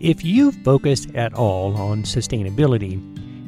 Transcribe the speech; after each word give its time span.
If 0.00 0.24
you 0.24 0.50
focus 0.50 1.06
at 1.14 1.34
all 1.34 1.76
on 1.76 2.04
sustainability, 2.04 2.98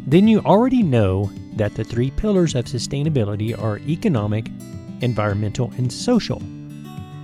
then 0.07 0.29
you 0.29 0.41
already 0.41 0.83
know 0.83 1.31
that 1.57 1.75
the 1.75 1.83
three 1.83 2.11
pillars 2.11 2.55
of 2.55 2.67
sustainability 2.67 3.59
are 3.59 3.79
economic, 3.79 4.51
environmental, 5.01 5.73
and 5.79 5.91
social, 5.91 6.43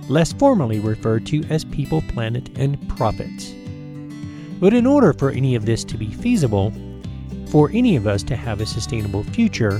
less 0.07 0.33
formally 0.33 0.79
referred 0.79 1.27
to 1.27 1.43
as 1.43 1.63
people, 1.63 2.01
planet, 2.07 2.49
and 2.57 2.89
profits. 2.89 3.53
But 4.59 4.73
in 4.73 4.87
order 4.87 5.13
for 5.13 5.29
any 5.29 5.53
of 5.53 5.67
this 5.67 5.83
to 5.83 5.97
be 5.97 6.11
feasible, 6.11 6.73
for 7.49 7.69
any 7.71 7.95
of 7.95 8.07
us 8.07 8.23
to 8.23 8.35
have 8.35 8.61
a 8.61 8.65
sustainable 8.65 9.23
future, 9.25 9.79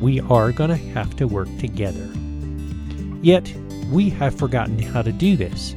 we 0.00 0.20
are 0.20 0.52
going 0.52 0.70
to 0.70 0.76
have 0.94 1.14
to 1.16 1.28
work 1.28 1.48
together. 1.58 2.08
Yet, 3.20 3.52
we 3.90 4.08
have 4.08 4.38
forgotten 4.38 4.78
how 4.78 5.02
to 5.02 5.12
do 5.12 5.36
this. 5.36 5.74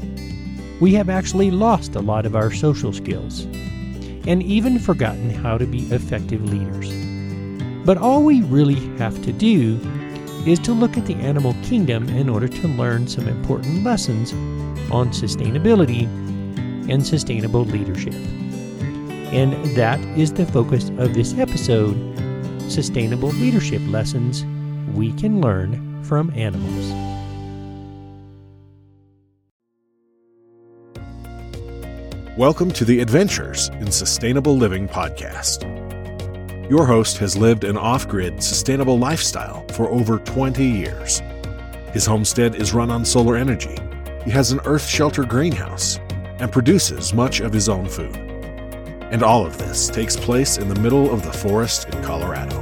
We 0.80 0.94
have 0.96 1.10
actually 1.10 1.52
lost 1.52 1.96
a 1.96 2.02
lot 2.02 2.26
of 2.26 2.36
our 2.36 2.52
social 2.52 2.92
skills, 2.92 3.46
and 4.26 4.42
even 4.42 4.80
forgotten 4.80 5.30
how 5.30 5.58
to 5.58 5.66
be 5.66 5.84
effective 5.92 6.44
leaders. 6.44 6.92
But 7.86 7.98
all 7.98 8.24
we 8.24 8.42
really 8.42 8.80
have 8.98 9.22
to 9.24 9.34
do 9.34 9.80
is 10.46 10.60
to 10.60 10.74
look 10.74 10.98
at 10.98 11.06
the 11.06 11.16
animal 11.16 11.56
kingdom 11.64 12.10
in 12.10 12.30
order 12.30 12.48
to 12.48 12.68
learn 12.68 13.08
some 13.08 13.28
important 13.28 13.84
lessons 13.84 14.34
on 14.92 15.10
sustainability 15.10 16.04
and 16.90 17.06
sustainable 17.06 17.66
leadership. 17.66 18.14
And 19.34 19.54
that 19.76 20.00
is 20.18 20.34
the 20.34 20.46
focus 20.46 20.90
of 20.98 21.14
this 21.14 21.38
episode 21.38 21.98
Sustainable 22.70 23.30
Leadership 23.30 23.82
Lessons 23.88 24.46
We 24.96 25.12
Can 25.14 25.42
Learn 25.42 26.04
from 26.04 26.32
Animals. 26.36 27.03
Welcome 32.38 32.72
to 32.72 32.84
the 32.84 33.00
Adventures 33.00 33.70
in 33.80 33.92
Sustainable 33.92 34.58
Living 34.58 34.88
podcast. 34.88 35.70
Your 36.68 36.88
host 36.88 37.20
has 37.20 37.38
lived 37.38 37.64
an 37.64 37.78
off 37.78 38.08
grid, 38.08 38.42
sustainable 38.42 38.98
lifestyle 38.98 39.64
for 39.74 39.88
over 39.90 40.18
20 40.18 40.66
years. 40.66 41.22
His 41.92 42.08
homestead 42.08 42.56
is 42.56 42.74
run 42.74 42.90
on 42.90 43.06
solar 43.06 43.38
energy. 43.38 43.78
He 44.26 44.32
has 44.32 44.52
an 44.52 44.62
earth 44.66 44.88
shelter 44.88 45.24
greenhouse 45.26 46.00
and 46.40 46.52
produces 46.52 47.14
much 47.14 47.40
of 47.40 47.54
his 47.54 47.70
own 47.70 47.88
food. 47.88 48.16
And 49.12 49.22
all 49.22 49.46
of 49.46 49.60
this 49.60 49.88
takes 49.88 50.16
place 50.16 50.58
in 50.58 50.70
the 50.70 50.80
middle 50.80 51.14
of 51.14 51.22
the 51.22 51.34
forest 51.34 51.88
in 51.90 52.04
Colorado. 52.04 52.60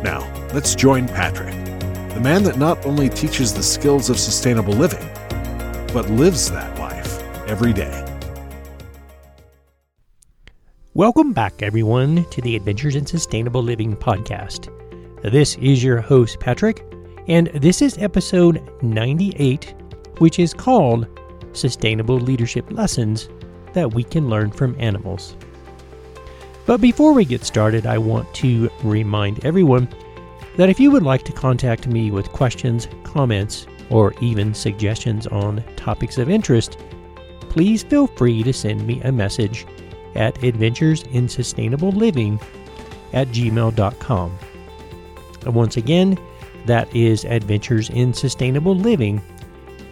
Now, 0.00 0.26
let's 0.54 0.74
join 0.74 1.08
Patrick, 1.08 1.52
the 2.14 2.20
man 2.22 2.42
that 2.44 2.56
not 2.56 2.86
only 2.86 3.10
teaches 3.10 3.52
the 3.52 3.62
skills 3.62 4.08
of 4.08 4.18
sustainable 4.18 4.72
living, 4.72 5.06
but 5.92 6.08
lives 6.08 6.50
that 6.52 6.78
life 6.78 7.22
every 7.46 7.74
day. 7.74 8.08
Welcome 10.94 11.32
back, 11.32 11.62
everyone, 11.62 12.26
to 12.26 12.42
the 12.42 12.54
Adventures 12.54 12.96
in 12.96 13.06
Sustainable 13.06 13.62
Living 13.62 13.96
podcast. 13.96 14.68
This 15.22 15.56
is 15.56 15.82
your 15.82 16.02
host, 16.02 16.38
Patrick, 16.38 16.84
and 17.28 17.46
this 17.54 17.80
is 17.80 17.96
episode 17.96 18.60
98, 18.82 19.74
which 20.18 20.38
is 20.38 20.52
called 20.52 21.06
Sustainable 21.54 22.20
Leadership 22.20 22.70
Lessons 22.70 23.30
That 23.72 23.94
We 23.94 24.04
Can 24.04 24.28
Learn 24.28 24.50
from 24.50 24.76
Animals. 24.78 25.34
But 26.66 26.82
before 26.82 27.14
we 27.14 27.24
get 27.24 27.46
started, 27.46 27.86
I 27.86 27.96
want 27.96 28.34
to 28.34 28.70
remind 28.82 29.46
everyone 29.46 29.88
that 30.58 30.68
if 30.68 30.78
you 30.78 30.90
would 30.90 31.04
like 31.04 31.22
to 31.22 31.32
contact 31.32 31.86
me 31.86 32.10
with 32.10 32.28
questions, 32.32 32.86
comments, 33.02 33.66
or 33.88 34.12
even 34.20 34.52
suggestions 34.52 35.26
on 35.26 35.64
topics 35.74 36.18
of 36.18 36.28
interest, 36.28 36.76
please 37.48 37.82
feel 37.82 38.08
free 38.08 38.42
to 38.42 38.52
send 38.52 38.86
me 38.86 39.00
a 39.00 39.10
message 39.10 39.64
at 40.14 40.34
adventuresinsustainableliving 40.36 42.42
at 43.12 43.28
gmail.com. 43.28 44.38
And 45.44 45.54
once 45.54 45.76
again, 45.76 46.18
that 46.66 46.94
is 46.94 47.24
adventuresinsustainableliving 47.24 49.20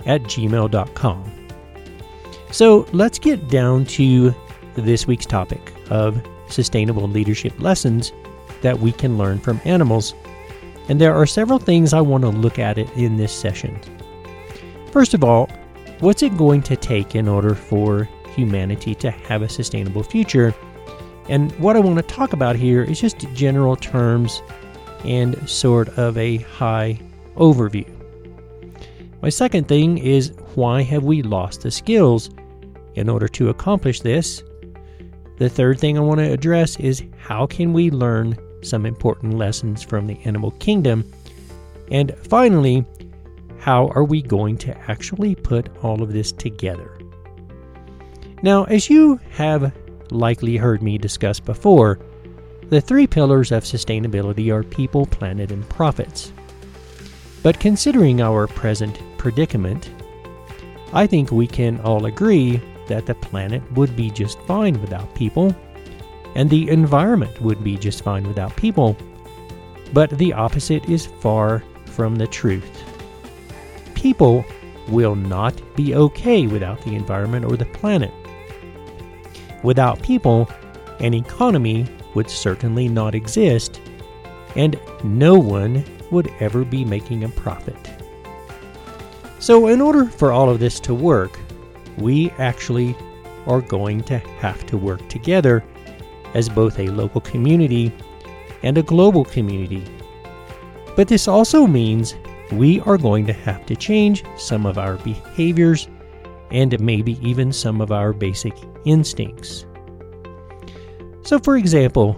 at 0.07 0.23
gmail.com. 0.23 1.33
So 2.53 2.87
let's 2.93 3.19
get 3.19 3.49
down 3.49 3.85
to 3.87 4.35
this 4.75 5.07
week's 5.07 5.27
topic 5.27 5.73
of 5.91 6.23
sustainable 6.49 7.09
leadership 7.09 7.53
lessons 7.61 8.13
that 8.63 8.81
we 8.81 8.93
can 8.93 9.19
learn 9.19 9.39
from 9.39 9.61
animals. 9.65 10.15
And 10.89 11.01
there 11.01 11.15
are 11.15 11.27
several 11.27 11.59
things 11.59 11.93
I 11.93 12.01
want 12.01 12.23
to 12.23 12.31
look 12.31 12.59
at 12.59 12.79
it 12.79 12.91
in 12.97 13.17
this 13.17 13.33
session. 13.33 13.79
First 14.91 15.15
of 15.15 15.23
all, 15.23 15.49
what's 16.01 16.23
it 16.23 16.37
going 16.37 16.63
to 16.63 16.77
take 16.77 17.15
in 17.15 17.29
order 17.29 17.55
for 17.55 18.09
humanity 18.35 18.95
to 18.97 19.11
have 19.11 19.43
a 19.43 19.49
sustainable 19.49 20.03
future. 20.03 20.55
And 21.29 21.53
what 21.59 21.77
I 21.77 21.81
want 21.81 21.97
to 21.97 22.03
talk 22.03 22.33
about 22.33 22.57
here 22.57 22.83
is 22.83 23.01
just 23.01 23.19
general 23.35 23.77
terms 23.77 24.43
and 25.05 25.49
sort 25.49 25.89
of 25.99 26.17
a 26.19 26.39
high 26.39 26.99
overview. 27.37 27.89
My 29.23 29.29
second 29.29 29.69
thing 29.69 29.99
is 29.99 30.33
why 30.55 30.83
have 30.83 31.05
we 31.05 31.23
lost 31.23 31.63
the 31.63 31.71
skills 31.71 32.31
in 32.95 33.09
order 33.09 33.29
to 33.29 33.51
accomplish 33.51 34.01
this? 34.01 34.43
The 35.39 35.49
third 35.49 35.79
thing 35.79 35.97
I 35.97 36.01
want 36.01 36.21
to 36.21 36.33
address 36.33 36.79
is 36.81 37.03
how 37.19 37.47
can 37.47 37.73
we 37.73 37.91
learn 37.91 38.37
some 38.63 38.85
important 38.85 39.35
lessons 39.35 39.83
from 39.83 40.07
the 40.07 40.19
animal 40.25 40.51
kingdom? 40.53 41.11
And 41.91 42.15
finally, 42.19 42.85
how 43.59 43.89
are 43.89 44.05
we 44.05 44.23
going 44.23 44.57
to 44.59 44.77
actually 44.91 45.35
put 45.35 45.69
all 45.83 46.03
of 46.03 46.13
this 46.13 46.33
together? 46.33 47.00
Now, 48.43 48.65
as 48.65 48.89
you 48.89 49.21
have 49.33 49.73
likely 50.11 50.57
heard 50.57 50.83
me 50.83 50.97
discuss 50.97 51.39
before, 51.41 51.99
the 52.71 52.81
three 52.81 53.07
pillars 53.07 53.53
of 53.53 53.65
sustainability 53.65 54.51
are 54.51 54.63
people, 54.63 55.05
planet, 55.07 55.51
and 55.51 55.69
profits. 55.69 56.33
But 57.43 57.61
considering 57.61 58.21
our 58.21 58.47
present 58.47 58.99
predicament, 59.19 59.91
I 60.93 61.07
think 61.07 61.31
we 61.31 61.47
can 61.47 61.81
all 61.81 62.07
agree 62.07 62.61
that 62.89 63.07
the 63.07 63.15
planet 63.15 63.63
would 63.73 63.95
be 63.95 64.11
just 64.11 64.41
fine 64.43 64.81
without 64.81 65.15
people, 65.15 65.55
and 66.35 66.49
the 66.49 66.69
environment 66.71 67.41
would 67.43 67.63
be 67.63 67.77
just 67.77 68.03
fine 68.03 68.27
without 68.27 68.57
people. 68.57 68.97
But 69.93 70.11
the 70.11 70.33
opposite 70.33 70.89
is 70.89 71.07
far 71.07 71.63
from 71.87 72.17
the 72.17 72.27
truth. 72.27 72.85
People 73.95 74.45
will 74.89 75.15
not 75.15 75.55
be 75.77 75.95
okay 75.95 76.47
without 76.47 76.81
the 76.83 76.95
environment 76.95 77.45
or 77.45 77.57
the 77.57 77.67
planet. 77.67 78.13
Without 79.63 80.03
people, 80.03 80.49
an 81.01 81.15
economy 81.15 81.87
would 82.15 82.31
certainly 82.31 82.89
not 82.89 83.15
exist, 83.15 83.81
and 84.57 84.79
no 85.05 85.39
one 85.39 85.85
would 86.11 86.33
ever 86.41 86.65
be 86.65 86.85
making 86.85 87.25
a 87.25 87.29
profit. 87.29 87.91
So, 89.39 89.69
in 89.69 89.81
order 89.81 90.05
for 90.07 90.33
all 90.33 90.51
of 90.51 90.61
this 90.61 90.81
to 90.81 90.95
work, 90.95 91.39
we 91.97 92.31
actually 92.33 92.97
are 93.47 93.61
going 93.61 94.03
to 94.05 94.19
have 94.19 94.67
to 94.67 94.77
work 94.77 95.09
together 95.09 95.65
as 96.35 96.49
both 96.49 96.79
a 96.79 96.89
local 96.89 97.21
community 97.21 97.93
and 98.63 98.77
a 98.77 98.83
global 98.83 99.25
community. 99.25 99.85
But 100.97 101.09
this 101.09 101.29
also 101.29 101.67
means 101.67 102.15
we 102.53 102.81
are 102.81 102.99
going 102.99 103.27
to 103.27 103.33
have 103.33 103.65
to 103.67 103.77
change 103.77 104.25
some 104.37 104.67
of 104.67 104.77
our 104.77 104.97
behaviors 104.97 105.89
and 106.51 106.79
maybe 106.81 107.19
even 107.27 107.53
some 107.53 107.81
of 107.81 107.93
our 107.93 108.13
basic 108.13 108.55
instincts. 108.85 109.67
So, 111.23 111.39
for 111.39 111.57
example, 111.57 112.15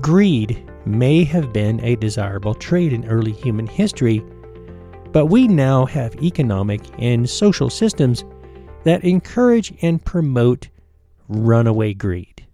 greed 0.00 0.64
may 0.86 1.24
have 1.24 1.52
been 1.52 1.80
a 1.84 1.96
desirable 1.96 2.54
trait 2.54 2.92
in 2.92 3.06
early 3.06 3.32
human 3.32 3.66
history, 3.66 4.22
but 5.12 5.26
we 5.26 5.48
now 5.48 5.84
have 5.86 6.22
economic 6.22 6.80
and 6.98 7.28
social 7.28 7.68
systems 7.68 8.24
that 8.84 9.04
encourage 9.04 9.72
and 9.82 10.04
promote 10.04 10.68
runaway 11.28 11.94
greed. 11.94 12.46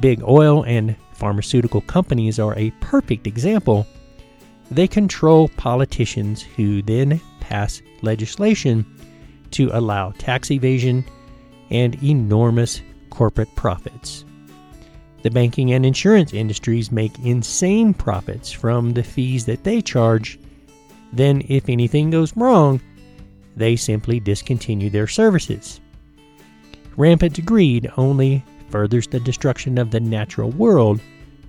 Big 0.00 0.22
oil 0.22 0.64
and 0.64 0.96
pharmaceutical 1.14 1.80
companies 1.82 2.38
are 2.38 2.58
a 2.58 2.70
perfect 2.80 3.26
example. 3.26 3.86
They 4.70 4.88
control 4.88 5.48
politicians 5.56 6.42
who 6.42 6.82
then 6.82 7.20
pass 7.40 7.82
legislation 8.02 8.84
to 9.52 9.70
allow 9.72 10.10
tax 10.12 10.50
evasion 10.50 11.04
and 11.70 12.02
enormous 12.02 12.82
corporate 13.10 13.54
profits. 13.56 14.24
The 15.22 15.30
banking 15.30 15.72
and 15.72 15.86
insurance 15.86 16.34
industries 16.34 16.90
make 16.90 17.18
insane 17.20 17.94
profits 17.94 18.50
from 18.50 18.92
the 18.92 19.04
fees 19.04 19.46
that 19.46 19.62
they 19.64 19.80
charge. 19.80 20.38
Then, 21.12 21.44
if 21.48 21.68
anything 21.68 22.10
goes 22.10 22.36
wrong, 22.36 22.80
they 23.56 23.76
simply 23.76 24.18
discontinue 24.18 24.90
their 24.90 25.06
services. 25.06 25.80
Rampant 26.96 27.44
greed 27.46 27.90
only 27.96 28.44
furthers 28.68 29.06
the 29.06 29.20
destruction 29.20 29.78
of 29.78 29.90
the 29.90 30.00
natural 30.00 30.50
world 30.50 31.00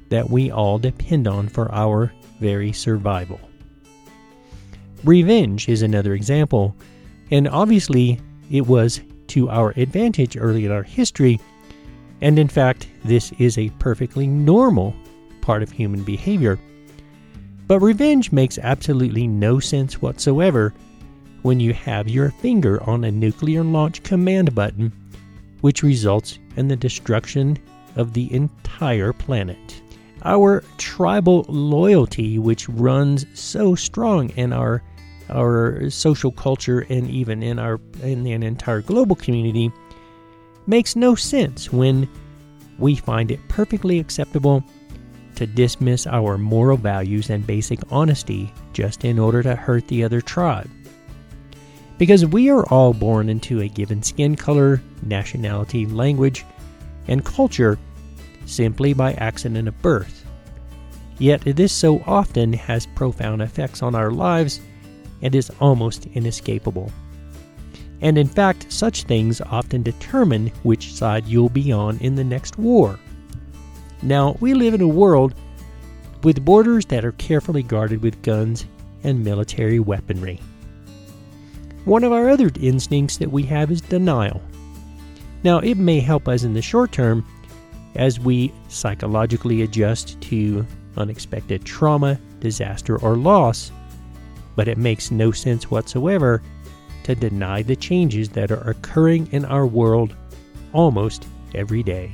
that 0.10 0.30
we 0.30 0.52
all 0.52 0.78
depend 0.78 1.28
on 1.28 1.48
for 1.48 1.74
our 1.74 2.14
very 2.40 2.72
survival. 2.72 3.40
Revenge 5.04 5.68
is 5.68 5.82
another 5.82 6.14
example, 6.14 6.76
and 7.32 7.48
obviously 7.48 8.20
it 8.52 8.68
was 8.68 9.02
to 9.28 9.50
our 9.50 9.72
advantage 9.78 10.38
early 10.38 10.66
in 10.66 10.72
our 10.72 10.84
history 10.84 11.40
And 12.24 12.40
in 12.40 12.48
fact, 12.48 12.88
this 13.04 13.34
is 13.34 13.58
a 13.58 13.70
perfectly 13.80 14.28
normal 14.28 14.96
part 15.42 15.62
of 15.62 15.70
human 15.70 16.04
behavior. 16.04 16.58
But 17.68 17.82
revenge 17.82 18.32
makes 18.32 18.58
absolutely 18.58 19.28
no 19.28 19.60
sense 19.60 20.02
whatsoever 20.02 20.74
when 21.42 21.60
you 21.60 21.74
have 21.74 22.08
your 22.08 22.32
finger 22.32 22.82
on 22.90 23.04
a 23.04 23.12
nuclear 23.12 23.62
launch 23.62 24.04
command 24.04 24.56
button, 24.56 24.94
which 25.60 25.84
results 25.84 26.40
in 26.56 26.70
the 26.70 26.78
destruction 26.78 27.58
of 27.98 28.14
the 28.14 28.34
entire 28.34 29.12
planet. 29.12 29.82
Our 30.24 30.64
tribal 30.78 31.46
loyalty, 31.50 32.40
which 32.40 32.70
runs 32.70 33.26
so 33.34 33.76
strong 33.76 34.30
in 34.30 34.54
our 34.54 34.82
our 35.30 35.90
social 35.90 36.32
culture 36.32 36.86
and 36.90 37.10
even 37.10 37.44
in 37.44 37.60
our 37.60 37.80
in 38.02 38.26
an 38.28 38.44
entire 38.44 38.82
global 38.82 39.16
community, 39.16 39.72
makes 40.68 40.96
no 40.96 41.16
sense 41.16 41.72
when 41.72 42.08
we 42.80 42.96
find 42.96 43.32
it 43.32 43.40
perfectly 43.48 44.00
acceptable 44.00 44.64
to 45.36 45.46
dismiss 45.48 46.06
our 46.08 46.38
moral 46.38 46.78
values 46.78 47.30
and 47.30 47.46
basic 47.46 47.80
honesty 47.92 48.52
just 48.74 49.04
in 49.04 49.18
order 49.20 49.42
to 49.44 49.56
hurt 49.56 49.88
the 49.88 50.04
other 50.04 50.22
tribe. 50.22 50.70
Because 51.98 52.26
we 52.26 52.50
are 52.50 52.68
all 52.68 52.94
born 52.94 53.30
into 53.30 53.62
a 53.62 53.68
given 53.68 54.04
skin 54.04 54.36
color, 54.36 54.82
nationality, 55.04 55.86
language, 55.86 56.46
and 57.08 57.24
culture 57.24 57.78
simply 58.46 58.94
by 58.94 59.14
accident 59.14 59.68
of 59.68 59.82
birth. 59.82 60.26
Yet 61.20 61.42
this 61.42 61.72
so 61.72 62.04
often 62.06 62.54
has 62.54 62.86
profound 62.88 63.42
effects 63.42 63.82
on 63.82 63.96
our 63.96 64.12
lives 64.12 64.60
and 65.24 65.34
is 65.34 65.52
almost 65.60 66.06
inescapable. 66.14 66.92
And 68.02 68.18
in 68.18 68.28
fact, 68.28 68.72
such 68.72 69.04
things 69.04 69.42
often 69.42 69.82
determine 69.82 70.52
which 70.62 70.94
side 70.94 71.26
you'll 71.26 71.50
be 71.50 71.72
on 71.72 71.98
in 72.00 72.16
the 72.16 72.24
next 72.24 72.60
war. 72.60 73.00
Now, 74.04 74.36
we 74.42 74.54
live 74.54 74.74
in 74.74 74.82
a 74.82 74.88
world 74.88 75.34
with 76.22 76.44
borders 76.44 76.86
that 76.88 77.06
are 77.06 77.14
carefully 77.14 77.64
guarded 77.64 78.04
with 78.04 78.22
guns 78.22 78.66
and 79.04 79.24
military 79.24 79.80
weaponry. 79.80 80.40
One 81.86 82.04
of 82.04 82.12
our 82.12 82.30
other 82.30 82.52
instincts 82.60 83.18
that 83.18 83.32
we 83.32 83.44
have 83.44 83.72
is 83.72 83.82
denial. 83.82 84.42
Now, 85.44 85.60
it 85.60 85.76
may 85.76 86.00
help 86.00 86.28
us 86.28 86.44
in 86.44 86.54
the 86.54 86.62
short 86.62 86.92
term 86.92 87.26
as 87.96 88.20
we 88.20 88.54
psychologically 88.68 89.62
adjust 89.62 90.20
to 90.22 90.66
unexpected 90.98 91.64
trauma, 91.66 92.20
disaster, 92.40 92.98
or 92.98 93.16
loss, 93.16 93.72
but 94.56 94.68
it 94.68 94.78
makes 94.78 95.12
no 95.12 95.32
sense 95.32 95.70
whatsoever 95.70 96.42
to 97.04 97.16
deny 97.16 97.62
the 97.62 97.76
changes 97.76 98.30
that 98.30 98.52
are 98.52 98.70
occurring 98.70 99.28
in 99.32 99.46
our 99.46 99.66
world 99.66 100.16
almost 100.72 101.28
every 101.54 101.84
day. 101.84 102.12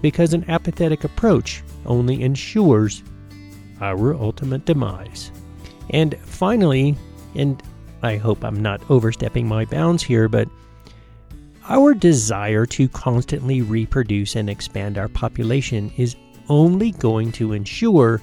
Because 0.00 0.34
an 0.34 0.44
apathetic 0.48 1.04
approach 1.04 1.62
only 1.86 2.22
ensures 2.22 3.02
our 3.80 4.14
ultimate 4.14 4.64
demise. 4.64 5.30
And 5.90 6.16
finally, 6.20 6.96
and 7.34 7.62
I 8.02 8.16
hope 8.16 8.44
I'm 8.44 8.60
not 8.60 8.90
overstepping 8.90 9.46
my 9.46 9.64
bounds 9.64 10.02
here, 10.02 10.28
but 10.28 10.48
our 11.68 11.94
desire 11.94 12.66
to 12.66 12.88
constantly 12.88 13.62
reproduce 13.62 14.34
and 14.34 14.50
expand 14.50 14.98
our 14.98 15.08
population 15.08 15.92
is 15.96 16.16
only 16.48 16.90
going 16.92 17.30
to 17.32 17.52
ensure 17.52 18.20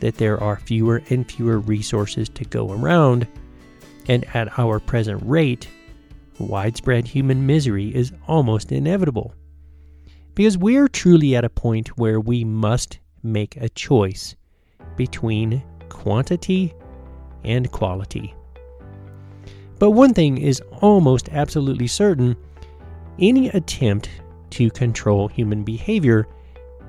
that 0.00 0.16
there 0.16 0.42
are 0.42 0.56
fewer 0.56 1.02
and 1.10 1.30
fewer 1.30 1.58
resources 1.58 2.28
to 2.30 2.44
go 2.44 2.72
around, 2.72 3.26
and 4.06 4.24
at 4.34 4.58
our 4.58 4.80
present 4.80 5.20
rate, 5.24 5.68
widespread 6.38 7.06
human 7.06 7.46
misery 7.46 7.94
is 7.94 8.12
almost 8.26 8.72
inevitable. 8.72 9.34
Because 10.34 10.56
we 10.56 10.76
are 10.76 10.88
truly 10.88 11.34
at 11.34 11.44
a 11.44 11.50
point 11.50 11.98
where 11.98 12.20
we 12.20 12.44
must 12.44 12.98
make 13.22 13.56
a 13.56 13.68
choice 13.68 14.36
between 14.96 15.62
quantity 15.88 16.72
and 17.44 17.70
quality. 17.72 18.34
But 19.78 19.90
one 19.92 20.14
thing 20.14 20.38
is 20.38 20.60
almost 20.80 21.28
absolutely 21.30 21.86
certain 21.86 22.36
any 23.18 23.48
attempt 23.48 24.08
to 24.50 24.70
control 24.70 25.28
human 25.28 25.64
behavior 25.64 26.26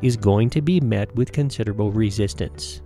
is 0.02 0.16
going 0.16 0.50
to 0.52 0.62
be 0.62 0.80
met 0.80 1.14
with 1.16 1.32
considerable 1.32 1.92
resistance. 1.92 2.82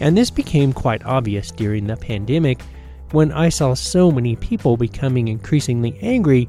And 0.00 0.16
this 0.16 0.30
became 0.30 0.72
quite 0.72 1.04
obvious 1.04 1.50
during 1.50 1.86
the 1.86 1.96
pandemic 1.96 2.60
when 3.12 3.32
I 3.32 3.48
saw 3.48 3.74
so 3.74 4.10
many 4.10 4.36
people 4.36 4.76
becoming 4.76 5.28
increasingly 5.28 5.98
angry 6.02 6.48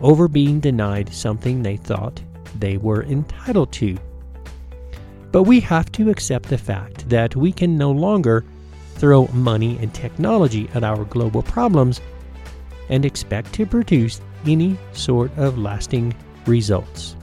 over 0.00 0.28
being 0.28 0.60
denied 0.60 1.12
something 1.12 1.62
they 1.62 1.76
thought 1.76 2.20
they 2.58 2.76
were 2.76 3.04
entitled 3.04 3.72
to. 3.72 3.96
But 5.32 5.44
we 5.44 5.60
have 5.60 5.90
to 5.92 6.10
accept 6.10 6.48
the 6.48 6.58
fact 6.58 7.08
that 7.08 7.34
we 7.34 7.52
can 7.52 7.76
no 7.76 7.90
longer 7.90 8.44
throw 8.94 9.26
money 9.28 9.78
and 9.80 9.92
technology 9.92 10.68
at 10.74 10.84
our 10.84 11.04
global 11.04 11.42
problems 11.42 12.00
and 12.88 13.04
expect 13.04 13.52
to 13.54 13.66
produce 13.66 14.20
any 14.46 14.76
sort 14.92 15.36
of 15.36 15.58
lasting 15.58 16.14
results. 16.46 17.16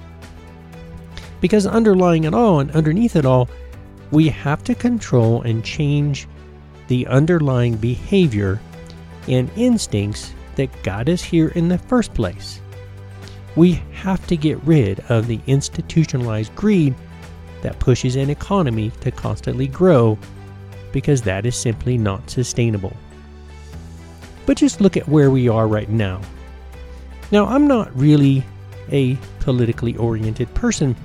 Because 1.39 1.65
underlying 1.65 2.25
it 2.25 2.33
all 2.33 2.59
and 2.59 2.71
underneath 2.71 3.15
it 3.15 3.25
all, 3.25 3.49
we 4.11 4.27
have 4.29 4.63
to 4.65 4.75
control 4.75 5.41
and 5.41 5.63
change 5.63 6.27
the 6.87 7.07
underlying 7.07 7.77
behavior 7.77 8.59
and 9.27 9.49
instincts 9.55 10.33
that 10.55 10.83
got 10.83 11.07
us 11.07 11.21
here 11.21 11.49
in 11.49 11.69
the 11.69 11.77
first 11.77 12.13
place. 12.13 12.59
We 13.55 13.81
have 13.93 14.25
to 14.27 14.37
get 14.37 14.61
rid 14.63 14.99
of 15.09 15.27
the 15.27 15.39
institutionalized 15.47 16.53
greed 16.55 16.93
that 17.61 17.79
pushes 17.79 18.15
an 18.15 18.29
economy 18.29 18.91
to 19.01 19.11
constantly 19.11 19.67
grow 19.67 20.17
because 20.91 21.21
that 21.21 21.45
is 21.45 21.55
simply 21.55 21.97
not 21.97 22.29
sustainable. 22.29 22.95
But 24.45 24.57
just 24.57 24.81
look 24.81 24.97
at 24.97 25.07
where 25.07 25.31
we 25.31 25.47
are 25.47 25.67
right 25.67 25.89
now. 25.89 26.21
Now, 27.31 27.45
I'm 27.45 27.67
not 27.67 27.95
really 27.95 28.43
a 28.91 29.17
politically 29.39 29.95
oriented 29.95 30.53
person, 30.53 30.95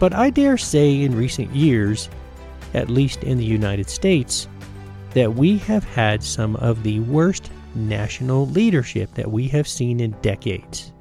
but 0.00 0.12
I 0.12 0.30
dare 0.30 0.56
say 0.56 1.02
in 1.02 1.14
recent 1.14 1.54
years, 1.54 2.08
at 2.74 2.90
least 2.90 3.24
in 3.24 3.38
the 3.38 3.44
United 3.44 3.88
States, 3.88 4.48
that 5.14 5.34
we 5.34 5.58
have 5.58 5.84
had 5.84 6.22
some 6.22 6.56
of 6.56 6.82
the 6.82 7.00
worst 7.00 7.50
national 7.74 8.46
leadership 8.48 9.12
that 9.14 9.30
we 9.30 9.48
have 9.48 9.66
seen 9.66 10.00
in 10.00 10.12
decades. 10.22 10.92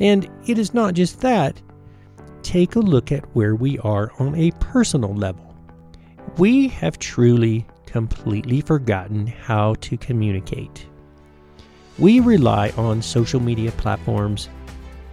And 0.00 0.28
it 0.46 0.58
is 0.58 0.74
not 0.74 0.94
just 0.94 1.20
that. 1.20 1.60
Take 2.42 2.76
a 2.76 2.80
look 2.80 3.12
at 3.12 3.34
where 3.34 3.54
we 3.54 3.78
are 3.78 4.12
on 4.18 4.34
a 4.34 4.50
personal 4.60 5.14
level. 5.14 5.54
We 6.36 6.68
have 6.68 6.98
truly, 6.98 7.66
completely 7.86 8.60
forgotten 8.60 9.26
how 9.26 9.74
to 9.80 9.96
communicate. 9.96 10.86
We 11.98 12.20
rely 12.20 12.70
on 12.76 13.00
social 13.00 13.40
media 13.40 13.72
platforms, 13.72 14.50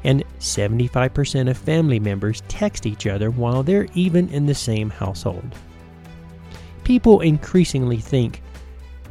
and 0.03 0.24
75% 0.39 1.50
of 1.50 1.57
family 1.57 2.00
members 2.00 2.43
text 2.48 2.86
each 2.86 3.07
other 3.07 3.31
while 3.31 3.63
they're 3.63 3.88
even 3.93 4.29
in 4.29 4.45
the 4.45 4.55
same 4.55 4.89
household. 4.89 5.55
People 6.83 7.22
increasingly 7.22 7.98
think 7.98 8.41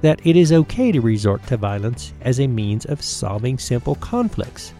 that 0.02 0.20
it 0.24 0.36
is 0.36 0.52
okay 0.52 0.92
to 0.92 1.00
resort 1.00 1.46
to 1.46 1.56
violence 1.56 2.12
as 2.20 2.40
a 2.40 2.46
means 2.46 2.84
of 2.84 3.00
solving 3.00 3.58
simple 3.58 3.94
conflicts. 3.96 4.74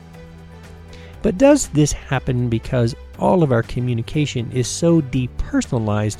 But 1.23 1.39
does 1.39 1.69
this 1.69 1.93
happen 1.93 2.49
because 2.49 2.97
all 3.19 3.43
of 3.43 3.53
our 3.53 3.63
communication 3.63 4.51
is 4.53 4.67
so 4.67 5.01
depersonalized 5.01 6.19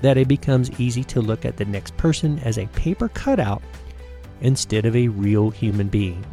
that 0.00 0.16
it 0.16 0.26
becomes 0.26 0.80
easy 0.80 1.04
to 1.04 1.20
look 1.20 1.44
at 1.44 1.56
the 1.56 1.64
next 1.64 1.96
person 1.96 2.38
as 2.40 2.58
a 2.58 2.66
paper 2.68 3.08
cutout 3.08 3.62
instead 4.40 4.86
of 4.86 4.96
a 4.96 5.08
real 5.08 5.50
human 5.50 5.88
being. 5.88 6.24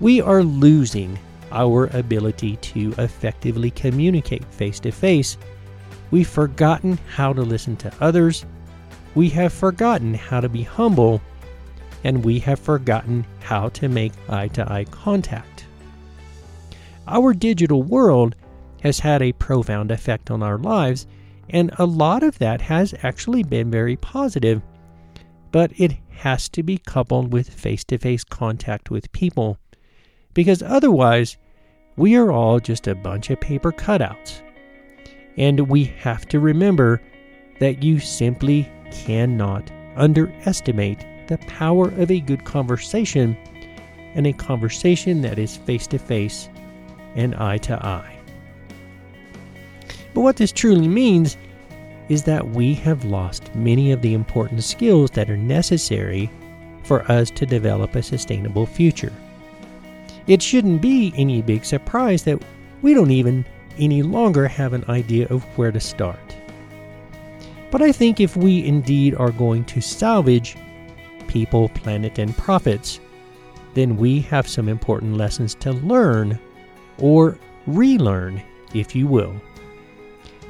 We 0.00 0.20
are 0.20 0.42
losing 0.42 1.18
our 1.52 1.86
ability 1.96 2.56
to 2.56 2.94
effectively 2.98 3.70
communicate 3.70 4.44
face 4.44 4.80
to 4.80 4.90
face. 4.90 5.36
We've 6.10 6.28
forgotten 6.28 6.98
how 7.14 7.32
to 7.32 7.42
listen 7.42 7.76
to 7.78 7.92
others. 8.00 8.44
We 9.14 9.28
have 9.30 9.52
forgotten 9.52 10.14
how 10.14 10.40
to 10.40 10.48
be 10.48 10.62
humble. 10.62 11.20
And 12.02 12.24
we 12.24 12.38
have 12.40 12.58
forgotten 12.58 13.26
how 13.40 13.68
to 13.70 13.88
make 13.88 14.12
eye 14.28 14.48
to 14.48 14.72
eye 14.72 14.84
contact. 14.84 15.66
Our 17.06 17.34
digital 17.34 17.82
world 17.82 18.36
has 18.82 19.00
had 19.00 19.20
a 19.20 19.32
profound 19.32 19.90
effect 19.90 20.30
on 20.30 20.42
our 20.42 20.56
lives, 20.58 21.06
and 21.50 21.70
a 21.78 21.84
lot 21.84 22.22
of 22.22 22.38
that 22.38 22.60
has 22.62 22.94
actually 23.02 23.42
been 23.42 23.70
very 23.70 23.96
positive, 23.96 24.62
but 25.52 25.72
it 25.76 25.96
has 26.10 26.48
to 26.50 26.62
be 26.62 26.78
coupled 26.78 27.32
with 27.32 27.50
face 27.50 27.84
to 27.84 27.98
face 27.98 28.24
contact 28.24 28.90
with 28.90 29.12
people. 29.12 29.58
Because 30.32 30.62
otherwise, 30.62 31.36
we 32.00 32.16
are 32.16 32.32
all 32.32 32.58
just 32.58 32.86
a 32.86 32.94
bunch 32.94 33.28
of 33.28 33.38
paper 33.38 33.70
cutouts. 33.70 34.40
And 35.36 35.68
we 35.68 35.84
have 35.98 36.26
to 36.28 36.40
remember 36.40 37.02
that 37.58 37.82
you 37.82 38.00
simply 38.00 38.66
cannot 38.90 39.70
underestimate 39.96 41.04
the 41.26 41.36
power 41.46 41.88
of 41.88 42.10
a 42.10 42.20
good 42.20 42.46
conversation 42.46 43.36
and 44.14 44.26
a 44.26 44.32
conversation 44.32 45.20
that 45.20 45.38
is 45.38 45.58
face 45.58 45.86
to 45.88 45.98
face 45.98 46.48
and 47.16 47.34
eye 47.34 47.58
to 47.58 47.74
eye. 47.74 48.18
But 50.14 50.22
what 50.22 50.36
this 50.36 50.52
truly 50.52 50.88
means 50.88 51.36
is 52.08 52.22
that 52.22 52.48
we 52.48 52.72
have 52.76 53.04
lost 53.04 53.54
many 53.54 53.92
of 53.92 54.00
the 54.00 54.14
important 54.14 54.64
skills 54.64 55.10
that 55.10 55.28
are 55.28 55.36
necessary 55.36 56.30
for 56.82 57.02
us 57.12 57.30
to 57.32 57.44
develop 57.44 57.94
a 57.94 58.02
sustainable 58.02 58.64
future. 58.64 59.12
It 60.26 60.42
shouldn't 60.42 60.82
be 60.82 61.12
any 61.16 61.42
big 61.42 61.64
surprise 61.64 62.22
that 62.24 62.42
we 62.82 62.94
don't 62.94 63.10
even 63.10 63.44
any 63.78 64.02
longer 64.02 64.46
have 64.46 64.72
an 64.72 64.84
idea 64.88 65.26
of 65.28 65.42
where 65.56 65.72
to 65.72 65.80
start. 65.80 66.36
But 67.70 67.82
I 67.82 67.92
think 67.92 68.20
if 68.20 68.36
we 68.36 68.64
indeed 68.64 69.14
are 69.14 69.30
going 69.30 69.64
to 69.66 69.80
salvage 69.80 70.56
people, 71.28 71.68
planet, 71.70 72.18
and 72.18 72.36
profits, 72.36 73.00
then 73.74 73.96
we 73.96 74.20
have 74.22 74.48
some 74.48 74.68
important 74.68 75.16
lessons 75.16 75.54
to 75.56 75.72
learn 75.72 76.38
or 76.98 77.38
relearn, 77.66 78.42
if 78.74 78.94
you 78.96 79.06
will. 79.06 79.34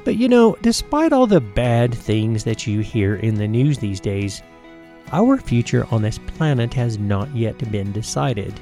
But 0.03 0.15
you 0.15 0.27
know, 0.27 0.57
despite 0.61 1.13
all 1.13 1.27
the 1.27 1.41
bad 1.41 1.93
things 1.93 2.43
that 2.43 2.65
you 2.65 2.79
hear 2.79 3.15
in 3.17 3.35
the 3.35 3.47
news 3.47 3.77
these 3.77 3.99
days, 3.99 4.41
our 5.11 5.37
future 5.37 5.85
on 5.91 6.01
this 6.01 6.17
planet 6.17 6.73
has 6.73 6.97
not 6.97 7.33
yet 7.35 7.71
been 7.71 7.91
decided. 7.91 8.59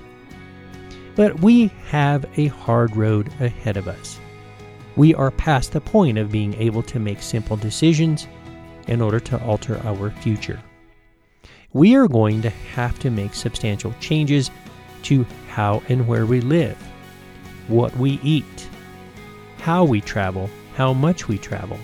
But 1.20 1.42
we 1.42 1.70
have 1.90 2.26
a 2.38 2.48
hard 2.48 2.96
road 2.96 3.28
ahead 3.42 3.76
of 3.76 3.90
us. 3.90 4.22
We 4.96 5.14
are 5.16 5.32
past 5.32 5.74
the 5.74 5.82
point 5.82 6.18
of 6.18 6.32
being 6.32 6.54
able 6.54 6.82
to 6.84 6.98
make 6.98 7.22
simple 7.22 7.58
decisions 7.58 8.26
in 8.88 9.02
order 9.02 9.20
to 9.20 9.44
alter 9.44 9.82
our 9.84 10.12
future. 10.12 10.62
We 11.74 11.94
are 11.98 12.08
going 12.08 12.42
to 12.44 12.50
have 12.50 13.00
to 13.00 13.10
make 13.10 13.34
substantial 13.34 13.94
changes 14.00 14.50
to 15.04 15.26
how 15.50 15.84
and 15.90 16.08
where 16.08 16.26
we 16.26 16.40
live, 16.40 16.78
what 17.68 17.94
we 17.98 18.22
eat, 18.24 18.70
how 19.58 19.84
we 19.84 20.00
travel, 20.00 20.50
how 20.76 20.94
much 20.94 21.28
we 21.28 21.38
travel, 21.38 21.78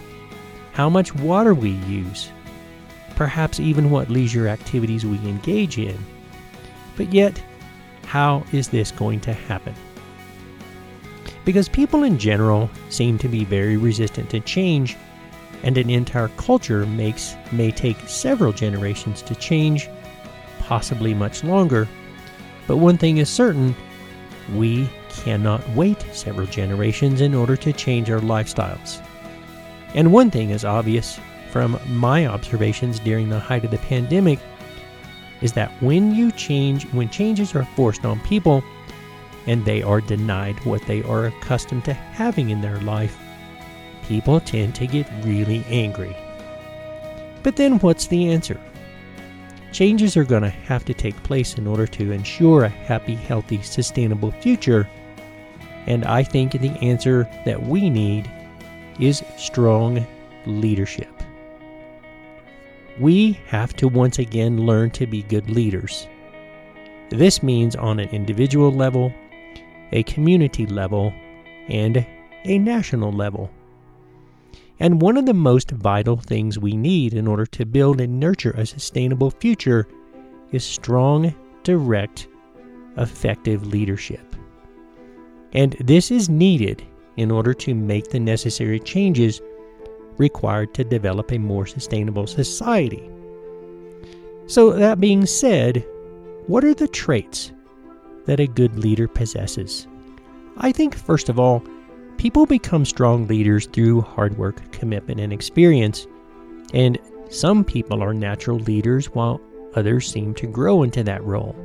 how 0.71 0.89
much 0.89 1.13
water 1.13 1.53
we 1.53 1.71
use, 1.71 2.31
perhaps 3.17 3.59
even 3.59 3.91
what 3.91 4.09
leisure 4.09 4.47
activities 4.47 5.05
we 5.05 5.17
engage 5.27 5.77
in. 5.77 5.97
But 6.95 7.11
yet, 7.11 7.43
how 8.05 8.45
is 8.51 8.69
this 8.69 8.91
going 8.91 9.19
to 9.21 9.33
happen? 9.33 9.73
Because 11.43 11.69
people 11.69 12.03
in 12.03 12.17
general 12.17 12.69
seem 12.89 13.17
to 13.19 13.27
be 13.27 13.45
very 13.45 13.77
resistant 13.77 14.29
to 14.31 14.39
change 14.39 14.95
and 15.63 15.77
an 15.77 15.89
entire 15.89 16.27
culture 16.29 16.85
makes 16.85 17.35
may 17.51 17.71
take 17.71 17.97
several 18.07 18.51
generations 18.51 19.21
to 19.23 19.35
change, 19.35 19.89
possibly 20.59 21.13
much 21.13 21.43
longer. 21.43 21.87
But 22.67 22.77
one 22.77 22.97
thing 22.97 23.17
is 23.17 23.29
certain, 23.29 23.75
we 24.53 24.89
cannot 25.09 25.67
wait 25.69 26.05
several 26.13 26.47
generations 26.47 27.21
in 27.21 27.33
order 27.33 27.55
to 27.57 27.73
change 27.73 28.11
our 28.11 28.19
lifestyles. 28.19 29.03
And 29.95 30.11
one 30.11 30.29
thing 30.29 30.51
is 30.51 30.65
obvious 30.65 31.19
from 31.51 31.79
my 31.87 32.27
observations 32.27 32.99
during 32.99 33.29
the 33.29 33.39
height 33.39 33.63
of 33.63 33.71
the 33.71 33.77
pandemic 33.77 34.39
is 35.45 35.53
that 35.53 35.71
when 35.79 36.15
you 36.15 36.31
change 36.31 36.85
when 36.91 37.07
changes 37.07 37.53
are 37.53 37.67
forced 37.75 38.03
on 38.03 38.19
people 38.21 38.63
and 39.45 39.63
they 39.63 39.83
are 39.83 40.01
denied 40.01 40.57
what 40.65 40.81
they 40.87 41.03
are 41.03 41.25
accustomed 41.25 41.85
to 41.85 41.93
having 41.93 42.49
in 42.49 42.61
their 42.61 42.79
life, 42.81 43.15
people 44.07 44.39
tend 44.39 44.73
to 44.73 44.87
get 44.87 45.07
really 45.23 45.63
angry. 45.69 46.17
But 47.43 47.57
then 47.57 47.77
what's 47.77 48.07
the 48.07 48.27
answer? 48.29 48.59
Changes 49.71 50.17
are 50.17 50.23
going 50.23 50.41
to 50.41 50.49
have 50.49 50.83
to 50.85 50.95
take 50.95 51.21
place 51.21 51.59
in 51.59 51.67
order 51.67 51.85
to 51.85 52.11
ensure 52.11 52.63
a 52.63 52.69
happy, 52.69 53.13
healthy, 53.13 53.61
sustainable 53.61 54.31
future. 54.31 54.89
And 55.85 56.05
I 56.05 56.23
think 56.23 56.53
the 56.53 56.71
answer 56.81 57.29
that 57.45 57.61
we 57.61 57.91
need 57.91 58.31
is 58.99 59.23
strong 59.37 60.07
leadership. 60.47 61.14
We 62.99 63.33
have 63.47 63.75
to 63.77 63.87
once 63.87 64.19
again 64.19 64.65
learn 64.65 64.91
to 64.91 65.05
be 65.05 65.23
good 65.23 65.49
leaders. 65.49 66.07
This 67.09 67.43
means 67.43 67.75
on 67.75 67.99
an 67.99 68.09
individual 68.09 68.71
level, 68.71 69.13
a 69.91 70.03
community 70.03 70.65
level, 70.65 71.13
and 71.67 72.05
a 72.45 72.57
national 72.57 73.11
level. 73.11 73.51
And 74.79 75.01
one 75.01 75.17
of 75.17 75.25
the 75.25 75.33
most 75.33 75.71
vital 75.71 76.17
things 76.17 76.59
we 76.59 76.75
need 76.75 77.13
in 77.13 77.27
order 77.27 77.45
to 77.45 77.65
build 77.65 78.01
and 78.01 78.19
nurture 78.19 78.51
a 78.51 78.65
sustainable 78.65 79.31
future 79.31 79.87
is 80.51 80.63
strong, 80.63 81.33
direct, 81.63 82.27
effective 82.97 83.67
leadership. 83.67 84.35
And 85.53 85.73
this 85.79 86.11
is 86.11 86.29
needed 86.29 86.83
in 87.17 87.31
order 87.31 87.53
to 87.53 87.73
make 87.73 88.09
the 88.09 88.19
necessary 88.19 88.79
changes 88.79 89.41
required 90.17 90.73
to 90.73 90.83
develop 90.83 91.31
a 91.31 91.37
more 91.37 91.65
sustainable 91.65 92.27
society. 92.27 93.09
So, 94.47 94.71
that 94.71 94.99
being 94.99 95.25
said, 95.25 95.85
what 96.47 96.63
are 96.63 96.73
the 96.73 96.87
traits 96.87 97.51
that 98.25 98.39
a 98.39 98.47
good 98.47 98.77
leader 98.77 99.07
possesses? 99.07 99.87
I 100.57 100.71
think, 100.71 100.95
first 100.95 101.29
of 101.29 101.39
all, 101.39 101.63
People 102.17 102.45
become 102.45 102.85
strong 102.85 103.27
leaders 103.27 103.67
through 103.67 104.01
hard 104.01 104.37
work, 104.37 104.71
commitment, 104.71 105.19
and 105.19 105.33
experience. 105.33 106.07
And 106.73 106.97
some 107.29 107.63
people 107.63 108.01
are 108.01 108.13
natural 108.13 108.57
leaders 108.59 109.07
while 109.07 109.41
others 109.75 110.09
seem 110.09 110.33
to 110.35 110.47
grow 110.47 110.83
into 110.83 111.03
that 111.03 111.23
role. 111.23 111.55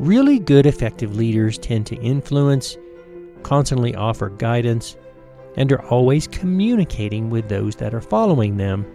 Really 0.00 0.38
good, 0.40 0.66
effective 0.66 1.16
leaders 1.16 1.58
tend 1.58 1.86
to 1.86 1.96
influence, 1.96 2.76
constantly 3.44 3.94
offer 3.94 4.30
guidance, 4.30 4.96
and 5.56 5.70
are 5.72 5.84
always 5.86 6.26
communicating 6.26 7.30
with 7.30 7.48
those 7.48 7.76
that 7.76 7.94
are 7.94 8.00
following 8.00 8.56
them. 8.56 8.86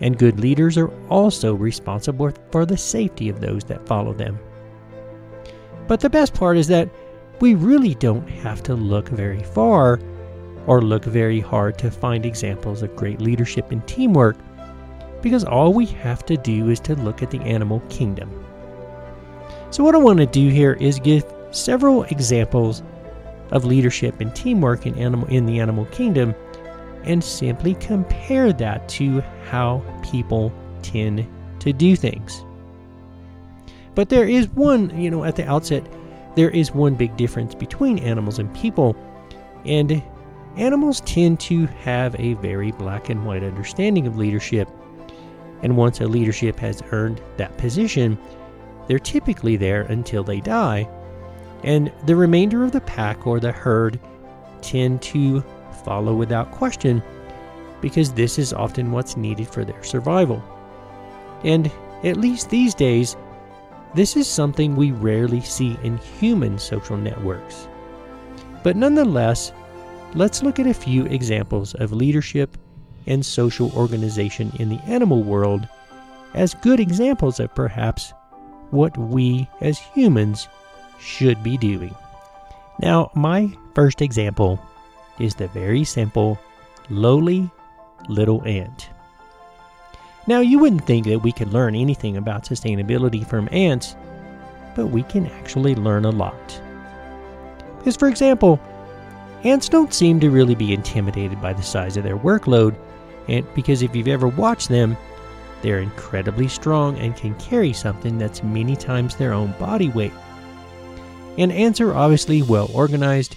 And 0.00 0.18
good 0.18 0.40
leaders 0.40 0.76
are 0.78 0.90
also 1.08 1.54
responsible 1.54 2.32
for 2.50 2.66
the 2.66 2.76
safety 2.76 3.28
of 3.28 3.40
those 3.40 3.64
that 3.64 3.86
follow 3.86 4.12
them. 4.12 4.38
But 5.88 6.00
the 6.00 6.10
best 6.10 6.34
part 6.34 6.56
is 6.56 6.68
that 6.68 6.88
we 7.40 7.54
really 7.54 7.94
don't 7.94 8.28
have 8.28 8.62
to 8.64 8.74
look 8.74 9.08
very 9.08 9.42
far 9.42 10.00
or 10.66 10.80
look 10.80 11.04
very 11.04 11.40
hard 11.40 11.78
to 11.78 11.90
find 11.90 12.24
examples 12.24 12.82
of 12.82 12.94
great 12.96 13.20
leadership 13.20 13.72
and 13.72 13.86
teamwork 13.86 14.36
because 15.22 15.44
all 15.44 15.72
we 15.72 15.86
have 15.86 16.24
to 16.26 16.36
do 16.36 16.68
is 16.68 16.80
to 16.80 16.94
look 16.96 17.22
at 17.22 17.30
the 17.30 17.40
animal 17.40 17.80
kingdom. 17.88 18.44
So, 19.70 19.82
what 19.82 19.94
I 19.94 19.98
want 19.98 20.18
to 20.18 20.26
do 20.26 20.48
here 20.48 20.74
is 20.74 20.98
give 20.98 21.24
several 21.50 22.02
examples 22.04 22.82
of 23.52 23.64
leadership 23.64 24.20
and 24.20 24.34
teamwork 24.34 24.86
in, 24.86 24.94
animal, 24.96 25.28
in 25.28 25.46
the 25.46 25.60
animal 25.60 25.84
kingdom 25.86 26.34
and 27.04 27.22
simply 27.22 27.74
compare 27.74 28.52
that 28.52 28.88
to 28.88 29.20
how 29.48 29.82
people 30.02 30.52
tend 30.82 31.26
to 31.60 31.72
do 31.72 31.94
things. 31.94 32.44
But 33.94 34.08
there 34.08 34.26
is 34.26 34.48
one, 34.50 34.98
you 34.98 35.10
know, 35.10 35.24
at 35.24 35.36
the 35.36 35.46
outset, 35.46 35.86
there 36.34 36.50
is 36.50 36.72
one 36.72 36.94
big 36.94 37.16
difference 37.16 37.54
between 37.54 37.98
animals 37.98 38.38
and 38.38 38.52
people, 38.54 38.96
and 39.66 40.02
animals 40.56 41.00
tend 41.02 41.40
to 41.40 41.66
have 41.66 42.18
a 42.18 42.34
very 42.34 42.72
black 42.72 43.10
and 43.10 43.26
white 43.26 43.42
understanding 43.42 44.06
of 44.06 44.16
leadership. 44.16 44.68
And 45.62 45.76
once 45.76 46.00
a 46.00 46.06
leadership 46.06 46.58
has 46.58 46.82
earned 46.90 47.20
that 47.36 47.56
position, 47.58 48.18
they're 48.86 48.98
typically 48.98 49.56
there 49.56 49.82
until 49.82 50.24
they 50.24 50.40
die. 50.40 50.88
And 51.62 51.92
the 52.06 52.16
remainder 52.16 52.64
of 52.64 52.72
the 52.72 52.80
pack 52.80 53.26
or 53.26 53.38
the 53.38 53.52
herd 53.52 54.00
tend 54.62 55.02
to 55.02 55.44
follow 55.84 56.14
without 56.14 56.50
question 56.50 57.02
because 57.80 58.12
this 58.12 58.38
is 58.38 58.52
often 58.52 58.92
what's 58.92 59.16
needed 59.16 59.48
for 59.48 59.64
their 59.64 59.82
survival. 59.82 60.42
And 61.44 61.70
at 62.04 62.16
least 62.16 62.50
these 62.50 62.74
days, 62.74 63.16
this 63.94 64.16
is 64.16 64.26
something 64.28 64.74
we 64.74 64.92
rarely 64.92 65.40
see 65.40 65.76
in 65.82 65.98
human 65.98 66.58
social 66.58 66.96
networks. 66.96 67.68
But 68.62 68.76
nonetheless, 68.76 69.52
let's 70.14 70.42
look 70.42 70.58
at 70.58 70.66
a 70.66 70.74
few 70.74 71.04
examples 71.06 71.74
of 71.74 71.92
leadership 71.92 72.56
and 73.06 73.26
social 73.26 73.72
organization 73.72 74.52
in 74.58 74.68
the 74.68 74.80
animal 74.84 75.22
world 75.22 75.68
as 76.34 76.54
good 76.54 76.80
examples 76.80 77.40
of 77.40 77.54
perhaps 77.54 78.14
what 78.70 78.96
we 78.96 79.48
as 79.60 79.78
humans 79.78 80.48
should 81.02 81.42
be 81.42 81.56
doing. 81.56 81.94
Now, 82.80 83.10
my 83.14 83.52
first 83.74 84.00
example 84.00 84.58
is 85.18 85.34
the 85.34 85.48
very 85.48 85.84
simple, 85.84 86.38
lowly 86.88 87.50
little 88.08 88.42
ant. 88.46 88.88
Now, 90.26 90.40
you 90.40 90.58
wouldn't 90.58 90.86
think 90.86 91.06
that 91.06 91.18
we 91.18 91.32
could 91.32 91.52
learn 91.52 91.74
anything 91.74 92.16
about 92.16 92.44
sustainability 92.44 93.26
from 93.26 93.48
ants, 93.50 93.96
but 94.74 94.86
we 94.86 95.02
can 95.02 95.26
actually 95.26 95.74
learn 95.74 96.04
a 96.04 96.10
lot. 96.10 96.60
Because, 97.78 97.96
for 97.96 98.08
example, 98.08 98.60
ants 99.42 99.68
don't 99.68 99.92
seem 99.92 100.20
to 100.20 100.30
really 100.30 100.54
be 100.54 100.72
intimidated 100.72 101.42
by 101.42 101.52
the 101.52 101.62
size 101.62 101.96
of 101.96 102.04
their 102.04 102.16
workload, 102.16 102.76
and 103.28 103.44
because 103.54 103.82
if 103.82 103.94
you've 103.96 104.08
ever 104.08 104.28
watched 104.28 104.68
them, 104.68 104.96
they're 105.60 105.80
incredibly 105.80 106.48
strong 106.48 106.98
and 106.98 107.16
can 107.16 107.34
carry 107.36 107.72
something 107.72 108.18
that's 108.18 108.42
many 108.42 108.76
times 108.76 109.16
their 109.16 109.32
own 109.32 109.52
body 109.58 109.88
weight. 109.88 110.12
And 111.38 111.50
ants 111.50 111.80
are 111.80 111.94
obviously 111.94 112.42
well 112.42 112.70
organized 112.74 113.36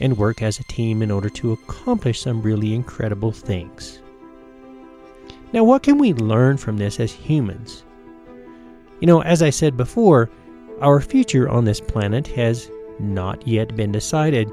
and 0.00 0.18
work 0.18 0.42
as 0.42 0.58
a 0.58 0.64
team 0.64 1.02
in 1.02 1.10
order 1.10 1.30
to 1.30 1.52
accomplish 1.52 2.20
some 2.20 2.42
really 2.42 2.74
incredible 2.74 3.32
things. 3.32 4.00
Now, 5.52 5.64
what 5.64 5.82
can 5.82 5.98
we 5.98 6.12
learn 6.14 6.56
from 6.56 6.76
this 6.76 6.98
as 6.98 7.12
humans? 7.12 7.84
You 9.00 9.06
know, 9.06 9.22
as 9.22 9.42
I 9.42 9.50
said 9.50 9.76
before, 9.76 10.30
our 10.80 11.00
future 11.00 11.48
on 11.48 11.64
this 11.64 11.80
planet 11.80 12.26
has 12.28 12.70
not 12.98 13.46
yet 13.46 13.76
been 13.76 13.92
decided. 13.92 14.50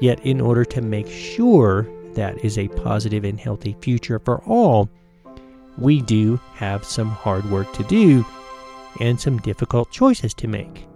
Yet, 0.00 0.24
in 0.26 0.40
order 0.40 0.64
to 0.64 0.82
make 0.82 1.08
sure 1.08 1.86
that 2.14 2.44
is 2.44 2.58
a 2.58 2.68
positive 2.68 3.24
and 3.24 3.38
healthy 3.38 3.76
future 3.80 4.18
for 4.18 4.42
all, 4.44 4.88
we 5.78 6.02
do 6.02 6.40
have 6.54 6.84
some 6.84 7.08
hard 7.08 7.48
work 7.50 7.72
to 7.74 7.84
do 7.84 8.24
and 9.00 9.20
some 9.20 9.38
difficult 9.38 9.90
choices 9.90 10.34
to 10.34 10.48
make. 10.48 10.86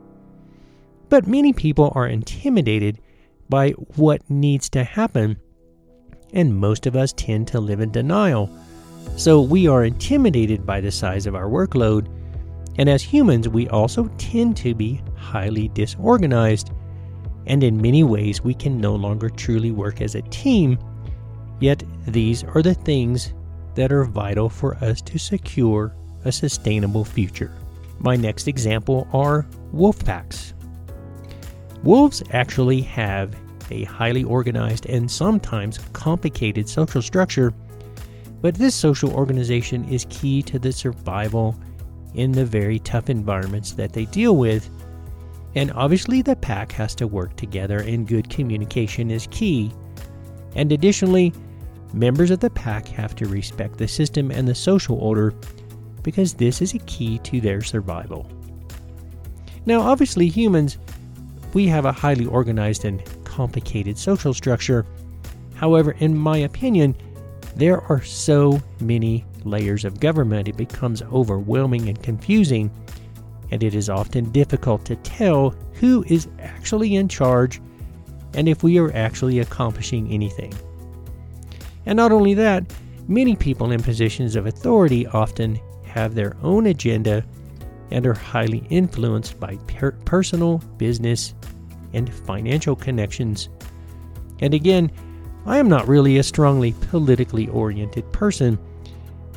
But 1.09 1.27
many 1.27 1.53
people 1.53 1.93
are 1.95 2.07
intimidated 2.07 3.01
by 3.49 3.71
what 3.97 4.29
needs 4.29 4.69
to 4.71 4.85
happen, 4.85 5.39
and 6.33 6.57
most 6.57 6.87
of 6.87 6.97
us 6.97 7.13
tend 7.15 7.49
to 7.49 7.61
live 7.61 7.81
in 7.81 7.91
denial. 7.91 8.51
So 9.17 9.41
we 9.41 9.67
are 9.69 9.85
intimidated 9.85 10.67
by 10.67 10.81
the 10.81 10.91
size 10.91 11.27
of 11.27 11.35
our 11.35 11.49
workload, 11.49 12.09
and 12.79 12.89
as 12.89 13.03
humans, 13.03 13.49
we 13.49 13.69
also 13.69 14.09
tend 14.19 14.57
to 14.59 14.75
be 14.75 15.01
highly 15.17 15.69
disorganized, 15.69 16.71
and 17.47 17.65
in 17.65 17.81
many 17.81 18.05
ways, 18.05 18.45
we 18.45 18.55
can 18.55 18.79
no 18.79 18.95
longer 18.95 19.31
truly 19.31 19.71
work 19.71 20.03
as 20.03 20.15
a 20.15 20.23
team. 20.23 20.79
Yet, 21.61 21.83
these 22.07 22.45
are 22.45 22.63
the 22.63 22.75
things 22.75 23.33
that 23.75 23.91
are 23.91 24.05
vital 24.05 24.49
for 24.49 24.77
us 24.77 25.01
to 25.03 25.19
secure 25.19 25.95
a 26.25 26.33
sustainable 26.33 27.05
future. 27.05 27.53
My 28.01 28.15
next 28.15 28.47
example 28.47 29.09
are 29.13 29.47
wolf 29.73 30.05
packs. 30.05 30.53
Wolves 31.85 32.23
actually 32.33 32.81
have 32.83 33.37
a 33.71 33.85
highly 33.85 34.25
organized 34.25 34.87
and 34.87 35.11
sometimes 35.11 35.79
complicated 35.93 36.69
social 36.69 37.03
structure, 37.03 37.53
but 38.41 38.55
this 38.55 38.75
social 38.75 39.13
organization 39.13 39.85
is 39.89 40.07
key 40.11 40.43
to 40.43 40.59
the 40.59 40.73
survival 40.73 41.57
in 42.15 42.33
the 42.33 42.45
very 42.45 42.79
tough 42.81 43.11
environments 43.11 43.73
that 43.73 43.93
they 43.93 44.07
deal 44.07 44.37
with. 44.37 44.69
And 45.55 45.73
obviously, 45.73 46.23
the 46.23 46.37
pack 46.37 46.73
has 46.73 46.95
to 46.97 47.07
work 47.07 47.37
together, 47.37 47.79
and 47.79 48.07
good 48.07 48.29
communication 48.29 49.11
is 49.11 49.29
key. 49.31 49.73
And 50.55 50.73
additionally, 50.73 51.33
members 51.93 52.31
of 52.31 52.41
the 52.41 52.51
pack 52.51 52.87
have 52.89 53.15
to 53.17 53.29
respect 53.29 53.79
the 53.79 53.89
system 53.89 54.31
and 54.31 54.47
the 54.47 54.55
social 54.55 54.99
order 54.99 55.33
because 56.03 56.35
this 56.35 56.63
is 56.63 56.75
a 56.75 56.79
key 56.81 57.19
to 57.21 57.41
their 57.41 57.63
survival. 57.63 58.31
Now, 59.67 59.81
obviously, 59.81 60.29
humans, 60.29 60.79
we 61.59 61.67
have 61.67 61.87
a 61.87 61.91
highly 61.91 62.25
organized 62.25 62.85
and 62.85 63.03
complicated 63.25 63.99
social 63.99 64.33
structure. 64.33 64.87
However, 65.57 65.91
in 65.99 66.17
my 66.17 66.37
opinion, 66.37 66.95
there 67.57 67.81
are 67.91 68.01
so 68.01 68.63
many 68.79 69.25
layers 69.43 69.85
of 69.85 69.99
government, 69.99 70.47
it 70.47 70.57
becomes 70.57 71.03
overwhelming 71.03 71.89
and 71.89 72.01
confusing, 72.01 72.71
and 73.51 73.65
it 73.65 73.75
is 73.75 73.91
often 73.91 74.31
difficult 74.31 74.85
to 74.85 74.95
tell 74.95 75.51
who 75.73 76.05
is 76.07 76.29
actually 76.39 76.95
in 76.95 77.09
charge 77.09 77.61
and 78.35 78.49
if 78.49 78.63
we 78.63 78.79
are 78.79 78.95
actually 78.95 79.41
accomplishing 79.41 80.13
anything. 80.13 80.55
And 81.87 81.97
not 81.97 82.13
only 82.13 82.35
that, 82.35 82.73
many 83.09 83.35
people 83.35 83.73
in 83.73 83.83
positions 83.83 84.37
of 84.37 84.47
authority 84.47 85.09
often 85.09 85.59
have 85.83 86.15
their 86.15 86.37
own 86.41 86.67
agenda 86.67 87.25
and 87.91 88.07
are 88.07 88.15
highly 88.15 88.65
influenced 88.71 89.41
by 89.41 89.57
per- 89.67 89.91
personal, 90.05 90.59
business, 90.77 91.35
and 91.93 92.13
financial 92.13 92.77
connections. 92.77 93.49
And 94.41 94.55
again, 94.55 94.91
I 95.47 95.59
am 95.59 95.69
not 95.69 95.89
really 95.89 96.19
a 96.19 96.23
strongly 96.23 96.75
politically 96.91 97.49
oriented 97.49 98.11
person, 98.13 98.59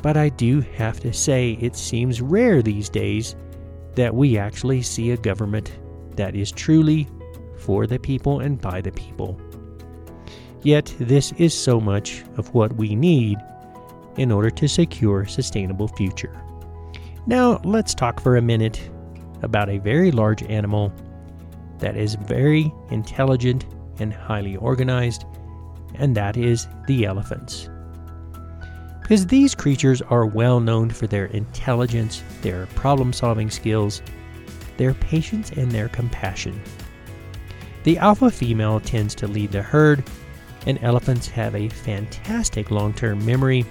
but 0.02 0.16
I 0.16 0.28
do 0.28 0.60
have 0.60 1.00
to 1.00 1.12
say 1.12 1.52
it 1.60 1.76
seems 1.76 2.20
rare 2.20 2.60
these 2.60 2.88
days 2.88 3.34
that 3.94 4.14
we 4.14 4.36
actually 4.36 4.82
see 4.82 5.10
a 5.10 5.16
government 5.16 5.72
that 6.16 6.34
is 6.34 6.50
truly 6.50 7.08
for 7.56 7.86
the 7.86 7.98
people 7.98 8.40
and 8.40 8.60
by 8.60 8.80
the 8.80 8.92
people. 8.92 9.40
Yet, 10.62 10.94
this 10.98 11.32
is 11.32 11.54
so 11.54 11.80
much 11.80 12.22
of 12.36 12.52
what 12.54 12.76
we 12.76 12.94
need 12.94 13.38
in 14.16 14.30
order 14.30 14.50
to 14.50 14.68
secure 14.68 15.22
a 15.22 15.28
sustainable 15.28 15.88
future. 15.88 16.32
Now, 17.26 17.60
let's 17.64 17.94
talk 17.94 18.20
for 18.20 18.36
a 18.36 18.42
minute 18.42 18.80
about 19.42 19.68
a 19.68 19.78
very 19.78 20.10
large 20.10 20.42
animal 20.44 20.92
that 21.82 21.96
is 21.96 22.14
very 22.14 22.72
intelligent 22.90 23.66
and 23.98 24.14
highly 24.14 24.56
organized, 24.56 25.26
and 25.96 26.16
that 26.16 26.36
is 26.36 26.68
the 26.86 27.04
elephants. 27.04 27.68
Because 29.02 29.26
these 29.26 29.54
creatures 29.54 30.00
are 30.00 30.24
well 30.24 30.60
known 30.60 30.90
for 30.90 31.06
their 31.06 31.26
intelligence, 31.26 32.22
their 32.40 32.66
problem 32.66 33.12
solving 33.12 33.50
skills, 33.50 34.00
their 34.76 34.94
patience, 34.94 35.50
and 35.50 35.70
their 35.70 35.88
compassion. 35.88 36.62
The 37.82 37.98
alpha 37.98 38.30
female 38.30 38.78
tends 38.78 39.14
to 39.16 39.26
lead 39.26 39.50
the 39.50 39.62
herd, 39.62 40.04
and 40.66 40.78
elephants 40.82 41.26
have 41.28 41.56
a 41.56 41.68
fantastic 41.68 42.70
long 42.70 42.94
term 42.94 43.26
memory, 43.26 43.66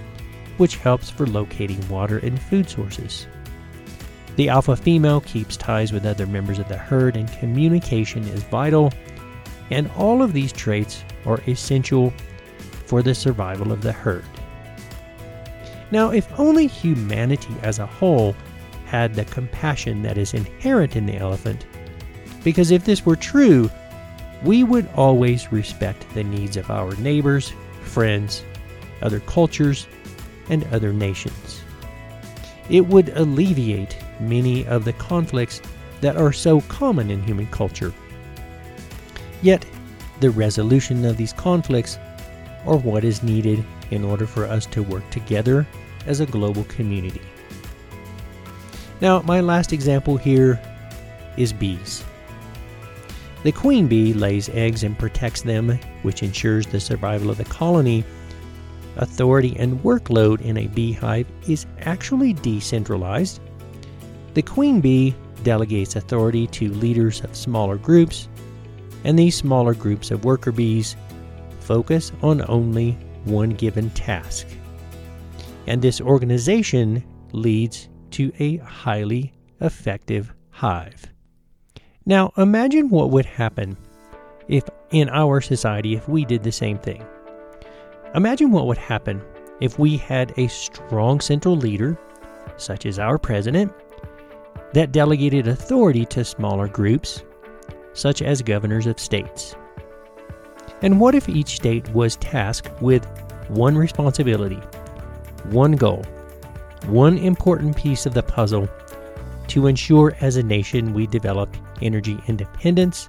which 0.58 0.76
helps 0.76 1.08
for 1.08 1.26
locating 1.26 1.88
water 1.88 2.18
and 2.18 2.40
food 2.40 2.68
sources. 2.68 3.26
The 4.36 4.48
alpha 4.48 4.76
female 4.76 5.20
keeps 5.20 5.56
ties 5.56 5.92
with 5.92 6.06
other 6.06 6.26
members 6.26 6.58
of 6.58 6.68
the 6.68 6.76
herd, 6.76 7.16
and 7.16 7.30
communication 7.32 8.24
is 8.24 8.42
vital, 8.44 8.92
and 9.70 9.90
all 9.96 10.22
of 10.22 10.32
these 10.32 10.52
traits 10.52 11.04
are 11.26 11.40
essential 11.46 12.12
for 12.86 13.02
the 13.02 13.14
survival 13.14 13.72
of 13.72 13.82
the 13.82 13.92
herd. 13.92 14.24
Now, 15.90 16.10
if 16.10 16.28
only 16.40 16.66
humanity 16.66 17.54
as 17.62 17.78
a 17.78 17.86
whole 17.86 18.34
had 18.86 19.14
the 19.14 19.26
compassion 19.26 20.02
that 20.02 20.16
is 20.16 20.34
inherent 20.34 20.96
in 20.96 21.06
the 21.06 21.16
elephant, 21.16 21.66
because 22.42 22.70
if 22.70 22.84
this 22.84 23.04
were 23.04 23.16
true, 23.16 23.70
we 24.42 24.64
would 24.64 24.88
always 24.94 25.52
respect 25.52 26.06
the 26.14 26.24
needs 26.24 26.56
of 26.56 26.70
our 26.70 26.94
neighbors, 26.96 27.52
friends, 27.82 28.44
other 29.02 29.20
cultures, 29.20 29.86
and 30.48 30.64
other 30.72 30.92
nations. 30.92 31.62
It 32.68 32.86
would 32.86 33.10
alleviate 33.10 33.96
many 34.28 34.66
of 34.66 34.84
the 34.84 34.92
conflicts 34.94 35.60
that 36.00 36.16
are 36.16 36.32
so 36.32 36.60
common 36.62 37.10
in 37.10 37.22
human 37.22 37.46
culture. 37.48 37.92
Yet, 39.42 39.64
the 40.20 40.30
resolution 40.30 41.04
of 41.04 41.16
these 41.16 41.32
conflicts 41.32 41.98
are 42.66 42.76
what 42.76 43.04
is 43.04 43.22
needed 43.22 43.64
in 43.90 44.04
order 44.04 44.26
for 44.26 44.44
us 44.44 44.66
to 44.66 44.82
work 44.82 45.08
together 45.10 45.66
as 46.06 46.20
a 46.20 46.26
global 46.26 46.64
community. 46.64 47.20
Now, 49.00 49.20
my 49.22 49.40
last 49.40 49.72
example 49.72 50.16
here 50.16 50.60
is 51.36 51.52
bees. 51.52 52.04
The 53.42 53.50
queen 53.50 53.88
bee 53.88 54.12
lays 54.12 54.48
eggs 54.50 54.84
and 54.84 54.96
protects 54.96 55.42
them, 55.42 55.78
which 56.02 56.22
ensures 56.22 56.66
the 56.66 56.78
survival 56.78 57.28
of 57.30 57.38
the 57.38 57.44
colony. 57.44 58.04
Authority 58.96 59.56
and 59.58 59.82
workload 59.82 60.40
in 60.42 60.58
a 60.58 60.68
beehive 60.68 61.26
is 61.48 61.66
actually 61.80 62.34
decentralized. 62.34 63.40
The 64.34 64.42
queen 64.42 64.80
bee 64.80 65.14
delegates 65.42 65.96
authority 65.96 66.46
to 66.48 66.72
leaders 66.72 67.22
of 67.22 67.36
smaller 67.36 67.76
groups, 67.76 68.28
and 69.04 69.18
these 69.18 69.36
smaller 69.36 69.74
groups 69.74 70.10
of 70.10 70.24
worker 70.24 70.52
bees 70.52 70.96
focus 71.60 72.12
on 72.22 72.44
only 72.48 72.92
one 73.24 73.50
given 73.50 73.90
task 73.90 74.46
and 75.66 75.80
this 75.80 76.00
organization 76.00 77.02
leads 77.32 77.88
to 78.12 78.32
a 78.38 78.58
highly 78.58 79.32
effective 79.60 80.32
hive. 80.50 81.06
Now, 82.04 82.32
imagine 82.36 82.88
what 82.88 83.10
would 83.10 83.26
happen 83.26 83.76
if 84.48 84.64
in 84.90 85.08
our 85.08 85.40
society 85.40 85.94
if 85.94 86.08
we 86.08 86.24
did 86.24 86.42
the 86.42 86.52
same 86.52 86.78
thing. 86.78 87.04
Imagine 88.14 88.50
what 88.50 88.66
would 88.66 88.78
happen 88.78 89.22
if 89.60 89.78
we 89.78 89.96
had 89.96 90.34
a 90.36 90.48
strong 90.48 91.20
central 91.20 91.56
leader, 91.56 91.96
such 92.56 92.84
as 92.84 92.98
our 92.98 93.18
president, 93.18 93.72
that 94.72 94.92
delegated 94.92 95.48
authority 95.48 96.06
to 96.06 96.24
smaller 96.24 96.68
groups, 96.68 97.22
such 97.92 98.22
as 98.22 98.42
governors 98.42 98.86
of 98.86 98.98
states. 98.98 99.54
And 100.80 100.98
what 101.00 101.14
if 101.14 101.28
each 101.28 101.56
state 101.56 101.88
was 101.90 102.16
tasked 102.16 102.80
with 102.82 103.06
one 103.48 103.76
responsibility 103.76 104.60
one 105.50 105.72
goal, 105.72 106.04
one 106.86 107.18
important 107.18 107.76
piece 107.76 108.06
of 108.06 108.14
the 108.14 108.22
puzzle 108.22 108.68
to 109.48 109.66
ensure 109.66 110.16
as 110.20 110.36
a 110.36 110.42
nation 110.42 110.94
we 110.94 111.06
develop 111.06 111.54
energy 111.82 112.18
independence, 112.28 113.08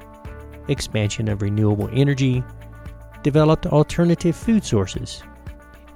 expansion 0.68 1.28
of 1.28 1.42
renewable 1.42 1.90
energy, 1.94 2.44
developed 3.22 3.68
alternative 3.68 4.36
food 4.36 4.66
sources, 4.66 5.24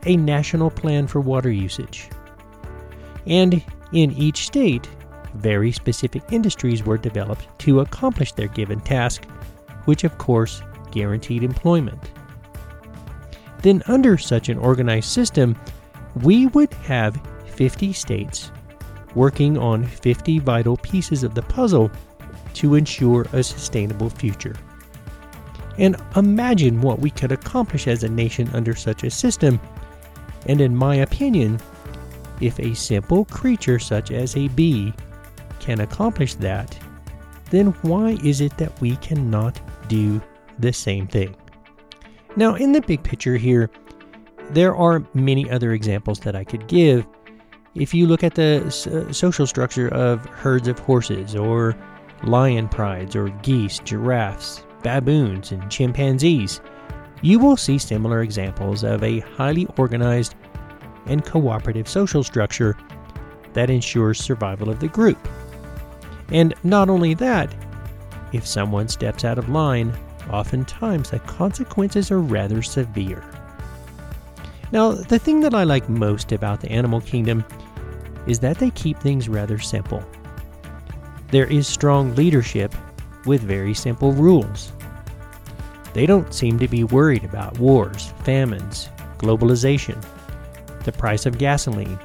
a 0.05 0.15
national 0.15 0.69
plan 0.69 1.07
for 1.07 1.19
water 1.19 1.51
usage. 1.51 2.09
And 3.25 3.63
in 3.91 4.11
each 4.13 4.45
state, 4.45 4.87
very 5.37 5.71
specific 5.71 6.23
industries 6.31 6.83
were 6.83 6.97
developed 6.97 7.47
to 7.59 7.79
accomplish 7.79 8.33
their 8.33 8.47
given 8.47 8.79
task, 8.79 9.25
which 9.85 10.03
of 10.03 10.17
course 10.17 10.61
guaranteed 10.91 11.43
employment. 11.43 12.11
Then, 13.61 13.83
under 13.87 14.17
such 14.17 14.49
an 14.49 14.57
organized 14.57 15.09
system, 15.09 15.55
we 16.21 16.47
would 16.47 16.73
have 16.75 17.21
50 17.47 17.93
states 17.93 18.51
working 19.15 19.57
on 19.57 19.85
50 19.85 20.39
vital 20.39 20.77
pieces 20.77 21.23
of 21.23 21.33
the 21.33 21.41
puzzle 21.41 21.89
to 22.53 22.75
ensure 22.75 23.25
a 23.33 23.43
sustainable 23.43 24.09
future. 24.09 24.55
And 25.77 25.95
imagine 26.15 26.81
what 26.81 26.99
we 26.99 27.09
could 27.09 27.31
accomplish 27.31 27.87
as 27.87 28.03
a 28.03 28.09
nation 28.09 28.49
under 28.53 28.75
such 28.75 29.03
a 29.03 29.11
system. 29.11 29.59
And 30.47 30.61
in 30.61 30.75
my 30.75 30.95
opinion, 30.95 31.59
if 32.41 32.59
a 32.59 32.73
simple 32.75 33.25
creature 33.25 33.79
such 33.79 34.11
as 34.11 34.35
a 34.35 34.47
bee 34.49 34.93
can 35.59 35.79
accomplish 35.79 36.35
that, 36.35 36.77
then 37.49 37.67
why 37.81 38.17
is 38.23 38.41
it 38.41 38.57
that 38.57 38.79
we 38.81 38.95
cannot 38.97 39.59
do 39.87 40.21
the 40.59 40.73
same 40.73 41.07
thing? 41.07 41.35
Now, 42.35 42.55
in 42.55 42.71
the 42.71 42.81
big 42.81 43.03
picture 43.03 43.37
here, 43.37 43.69
there 44.51 44.75
are 44.75 45.03
many 45.13 45.49
other 45.49 45.71
examples 45.71 46.19
that 46.21 46.35
I 46.35 46.43
could 46.43 46.67
give. 46.67 47.05
If 47.75 47.93
you 47.93 48.07
look 48.07 48.23
at 48.23 48.35
the 48.35 48.65
uh, 48.65 49.11
social 49.11 49.45
structure 49.47 49.87
of 49.89 50.25
herds 50.25 50.67
of 50.67 50.79
horses, 50.79 51.35
or 51.35 51.75
lion 52.23 52.67
prides, 52.69 53.15
or 53.15 53.29
geese, 53.41 53.79
giraffes, 53.79 54.65
baboons, 54.83 55.51
and 55.51 55.69
chimpanzees, 55.69 56.61
you 57.21 57.39
will 57.39 57.57
see 57.57 57.77
similar 57.77 58.21
examples 58.21 58.83
of 58.83 59.03
a 59.03 59.19
highly 59.19 59.67
organized 59.77 60.35
and 61.07 61.25
cooperative 61.25 61.87
social 61.87 62.23
structure 62.23 62.77
that 63.53 63.69
ensures 63.69 64.19
survival 64.19 64.69
of 64.69 64.79
the 64.79 64.87
group. 64.87 65.27
And 66.31 66.53
not 66.63 66.89
only 66.89 67.13
that, 67.15 67.53
if 68.33 68.45
someone 68.45 68.87
steps 68.87 69.23
out 69.23 69.37
of 69.37 69.49
line, 69.49 69.93
oftentimes 70.29 71.09
the 71.09 71.19
consequences 71.19 72.11
are 72.11 72.19
rather 72.19 72.61
severe. 72.61 73.23
Now, 74.71 74.91
the 74.91 75.19
thing 75.19 75.39
that 75.41 75.53
I 75.53 75.63
like 75.63 75.87
most 75.87 76.33
about 76.33 76.59
the 76.59 76.71
animal 76.71 76.99
kingdom 76.99 77.45
is 78.25 78.39
that 78.39 78.59
they 78.59 78.69
keep 78.71 78.99
things 78.99 79.29
rather 79.29 79.57
simple. 79.57 80.03
There 81.31 81.47
is 81.47 81.67
strong 81.67 82.13
leadership 82.15 82.75
with 83.25 83.41
very 83.41 83.73
simple 83.73 84.11
rules. 84.11 84.73
They 85.93 86.05
don't 86.05 86.33
seem 86.33 86.59
to 86.59 86.67
be 86.67 86.83
worried 86.83 87.23
about 87.23 87.57
wars, 87.59 88.13
famines, 88.23 88.89
globalization, 89.17 90.03
the 90.83 90.91
price 90.91 91.25
of 91.25 91.37
gasoline, 91.37 91.99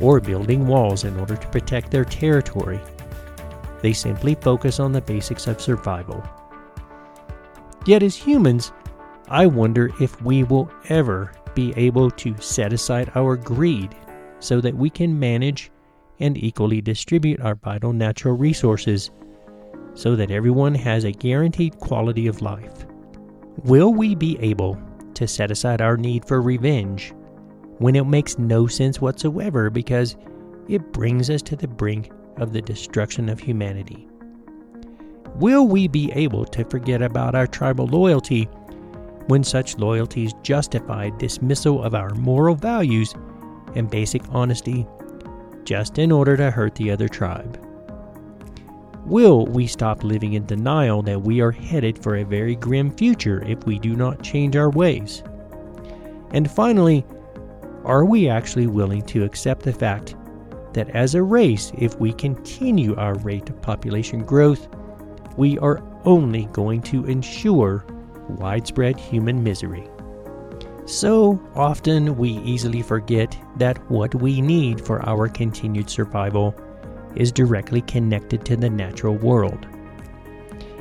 or 0.00 0.20
building 0.20 0.66
walls 0.66 1.04
in 1.04 1.18
order 1.18 1.36
to 1.36 1.48
protect 1.48 1.90
their 1.90 2.04
territory. 2.04 2.80
They 3.86 3.92
simply 3.92 4.34
focus 4.34 4.80
on 4.80 4.90
the 4.90 5.00
basics 5.00 5.46
of 5.46 5.60
survival. 5.60 6.20
Yet, 7.86 8.02
as 8.02 8.16
humans, 8.16 8.72
I 9.28 9.46
wonder 9.46 9.92
if 10.00 10.20
we 10.22 10.42
will 10.42 10.68
ever 10.88 11.30
be 11.54 11.72
able 11.76 12.10
to 12.10 12.36
set 12.38 12.72
aside 12.72 13.12
our 13.14 13.36
greed 13.36 13.94
so 14.40 14.60
that 14.60 14.74
we 14.74 14.90
can 14.90 15.16
manage 15.16 15.70
and 16.18 16.36
equally 16.36 16.80
distribute 16.80 17.40
our 17.40 17.54
vital 17.54 17.92
natural 17.92 18.36
resources 18.36 19.12
so 19.94 20.16
that 20.16 20.32
everyone 20.32 20.74
has 20.74 21.04
a 21.04 21.12
guaranteed 21.12 21.78
quality 21.78 22.26
of 22.26 22.42
life. 22.42 22.86
Will 23.62 23.94
we 23.94 24.16
be 24.16 24.36
able 24.40 24.76
to 25.14 25.28
set 25.28 25.52
aside 25.52 25.80
our 25.80 25.96
need 25.96 26.26
for 26.26 26.42
revenge 26.42 27.14
when 27.78 27.94
it 27.94 28.04
makes 28.04 28.36
no 28.36 28.66
sense 28.66 29.00
whatsoever 29.00 29.70
because 29.70 30.16
it 30.68 30.92
brings 30.92 31.30
us 31.30 31.40
to 31.42 31.54
the 31.54 31.68
brink 31.68 32.10
of 32.38 32.52
the 32.52 32.62
destruction 32.62 33.28
of 33.28 33.40
humanity? 33.40 34.08
Will 35.36 35.66
we 35.66 35.86
be 35.88 36.10
able 36.12 36.46
to 36.46 36.64
forget 36.64 37.02
about 37.02 37.34
our 37.34 37.46
tribal 37.46 37.86
loyalty 37.86 38.44
when 39.26 39.44
such 39.44 39.76
loyalties 39.76 40.32
justify 40.42 41.10
dismissal 41.10 41.82
of 41.82 41.94
our 41.94 42.10
moral 42.14 42.54
values 42.54 43.14
and 43.74 43.90
basic 43.90 44.22
honesty 44.30 44.86
just 45.64 45.98
in 45.98 46.12
order 46.12 46.36
to 46.36 46.50
hurt 46.50 46.74
the 46.76 46.90
other 46.90 47.08
tribe? 47.08 47.60
Will 49.04 49.46
we 49.46 49.66
stop 49.66 50.02
living 50.02 50.32
in 50.32 50.46
denial 50.46 51.02
that 51.02 51.22
we 51.22 51.40
are 51.40 51.52
headed 51.52 52.02
for 52.02 52.16
a 52.16 52.24
very 52.24 52.56
grim 52.56 52.90
future 52.90 53.42
if 53.44 53.64
we 53.66 53.78
do 53.78 53.94
not 53.94 54.22
change 54.22 54.56
our 54.56 54.70
ways? 54.70 55.22
And 56.32 56.50
finally, 56.50 57.04
are 57.84 58.04
we 58.04 58.28
actually 58.28 58.66
willing 58.66 59.02
to 59.02 59.22
accept 59.22 59.62
the 59.62 59.72
fact 59.72 60.16
that 60.76 60.90
as 60.90 61.14
a 61.14 61.22
race, 61.22 61.72
if 61.78 61.98
we 61.98 62.12
continue 62.12 62.94
our 62.96 63.14
rate 63.20 63.48
of 63.48 63.60
population 63.62 64.22
growth, 64.22 64.68
we 65.38 65.58
are 65.58 65.82
only 66.04 66.44
going 66.52 66.82
to 66.82 67.06
ensure 67.06 67.84
widespread 68.28 69.00
human 69.00 69.42
misery? 69.42 69.88
So 70.84 71.40
often 71.54 72.16
we 72.18 72.32
easily 72.44 72.82
forget 72.82 73.36
that 73.56 73.78
what 73.90 74.14
we 74.16 74.42
need 74.42 74.78
for 74.78 75.04
our 75.08 75.28
continued 75.28 75.88
survival 75.88 76.54
is 77.16 77.32
directly 77.32 77.80
connected 77.80 78.44
to 78.44 78.54
the 78.54 78.68
natural 78.68 79.16
world. 79.16 79.66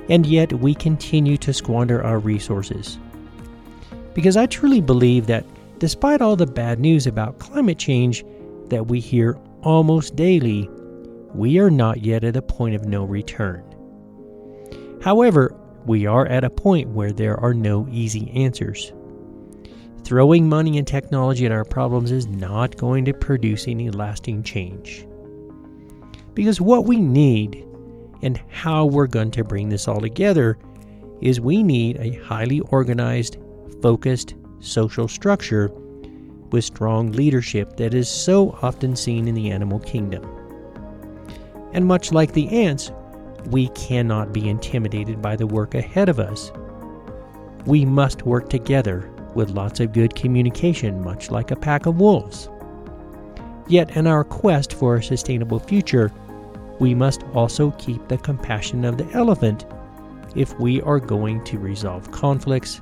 And 0.10 0.26
yet 0.26 0.52
we 0.52 0.76
continue 0.76 1.38
to 1.38 1.54
squander 1.54 2.04
our 2.04 2.20
resources. 2.20 3.00
Because 4.14 4.36
I 4.36 4.46
truly 4.46 4.82
believe 4.82 5.26
that 5.28 5.46
despite 5.80 6.22
all 6.22 6.36
the 6.36 6.46
bad 6.46 6.82
news 6.82 7.08
about 7.08 7.40
climate 7.40 7.80
change 7.80 8.26
that 8.68 8.88
we 8.88 9.00
hear 9.00 9.38
almost 9.66 10.16
daily, 10.16 10.70
we 11.34 11.58
are 11.60 11.72
not 11.72 12.02
yet 12.02 12.24
at 12.24 12.38
a 12.38 12.42
point 12.42 12.76
of 12.76 12.86
no 12.86 13.04
return. 13.04 13.64
However, 15.02 15.54
we 15.86 16.06
are 16.06 16.28
at 16.28 16.44
a 16.44 16.50
point 16.50 16.90
where 16.90 17.12
there 17.12 17.40
are 17.40 17.54
no 17.54 17.88
easy 17.92 18.32
answers. 18.32 18.94
Throwing 20.04 20.48
money 20.48 20.78
and 20.78 20.88
technology 20.88 21.48
at 21.48 21.52
our 21.52 21.66
problems 21.66 22.12
is 22.12 22.28
not 22.28 22.78
going 22.78 23.06
to 23.06 23.14
produce 23.14 23.68
any 23.68 23.90
lasting 23.90 24.44
change. 24.44 25.08
Because 26.36 26.62
what 26.62 26.86
we 26.86 27.00
need 27.00 27.66
and 28.22 28.40
how 28.50 28.86
we're 28.86 29.08
going 29.08 29.32
to 29.32 29.44
bring 29.44 29.70
this 29.70 29.88
all 29.88 30.00
together 30.00 30.60
is 31.22 31.42
we 31.42 31.64
need 31.64 31.98
a 31.98 32.22
highly 32.24 32.60
organized, 32.60 33.38
focused 33.82 34.36
social 34.60 35.08
structure 35.08 35.72
with 36.52 36.64
strong 36.64 37.12
leadership 37.12 37.78
that 37.78 37.94
is 37.94 38.10
so 38.10 38.58
often 38.62 38.96
seen 38.96 39.28
in 39.28 39.36
the 39.36 39.52
animal 39.52 39.80
kingdom. 39.80 40.24
And 41.74 41.86
much 41.86 42.12
like 42.12 42.34
the 42.34 42.48
ants, 42.50 42.92
we 43.52 43.68
cannot 43.70 44.34
be 44.34 44.50
intimidated 44.50 45.22
by 45.22 45.36
the 45.36 45.48
work 45.48 45.76
ahead 45.76 46.10
of 46.10 46.20
us. 46.20 46.52
We 47.66 47.86
must 47.86 48.26
work 48.26 48.50
together 48.50 49.10
with 49.36 49.52
lots 49.52 49.80
of 49.80 49.94
good 49.94 50.16
communication, 50.16 51.04
much 51.04 51.30
like 51.30 51.52
a 51.52 51.56
pack 51.56 51.86
of 51.86 52.00
wolves. 52.00 52.50
Yet, 53.68 53.96
in 53.98 54.08
our 54.08 54.24
quest 54.24 54.74
for 54.74 54.96
a 54.96 55.04
sustainable 55.04 55.60
future, 55.60 56.12
we 56.80 56.94
must 56.94 57.24
also 57.34 57.72
keep 57.72 58.08
the 58.08 58.18
compassion 58.18 58.86
of 58.86 58.98
the 58.98 59.10
elephant 59.12 59.66
if 60.36 60.58
we 60.60 60.82
are 60.82 61.00
going 61.00 61.44
to 61.46 61.58
resolve 61.58 62.12
conflicts, 62.12 62.82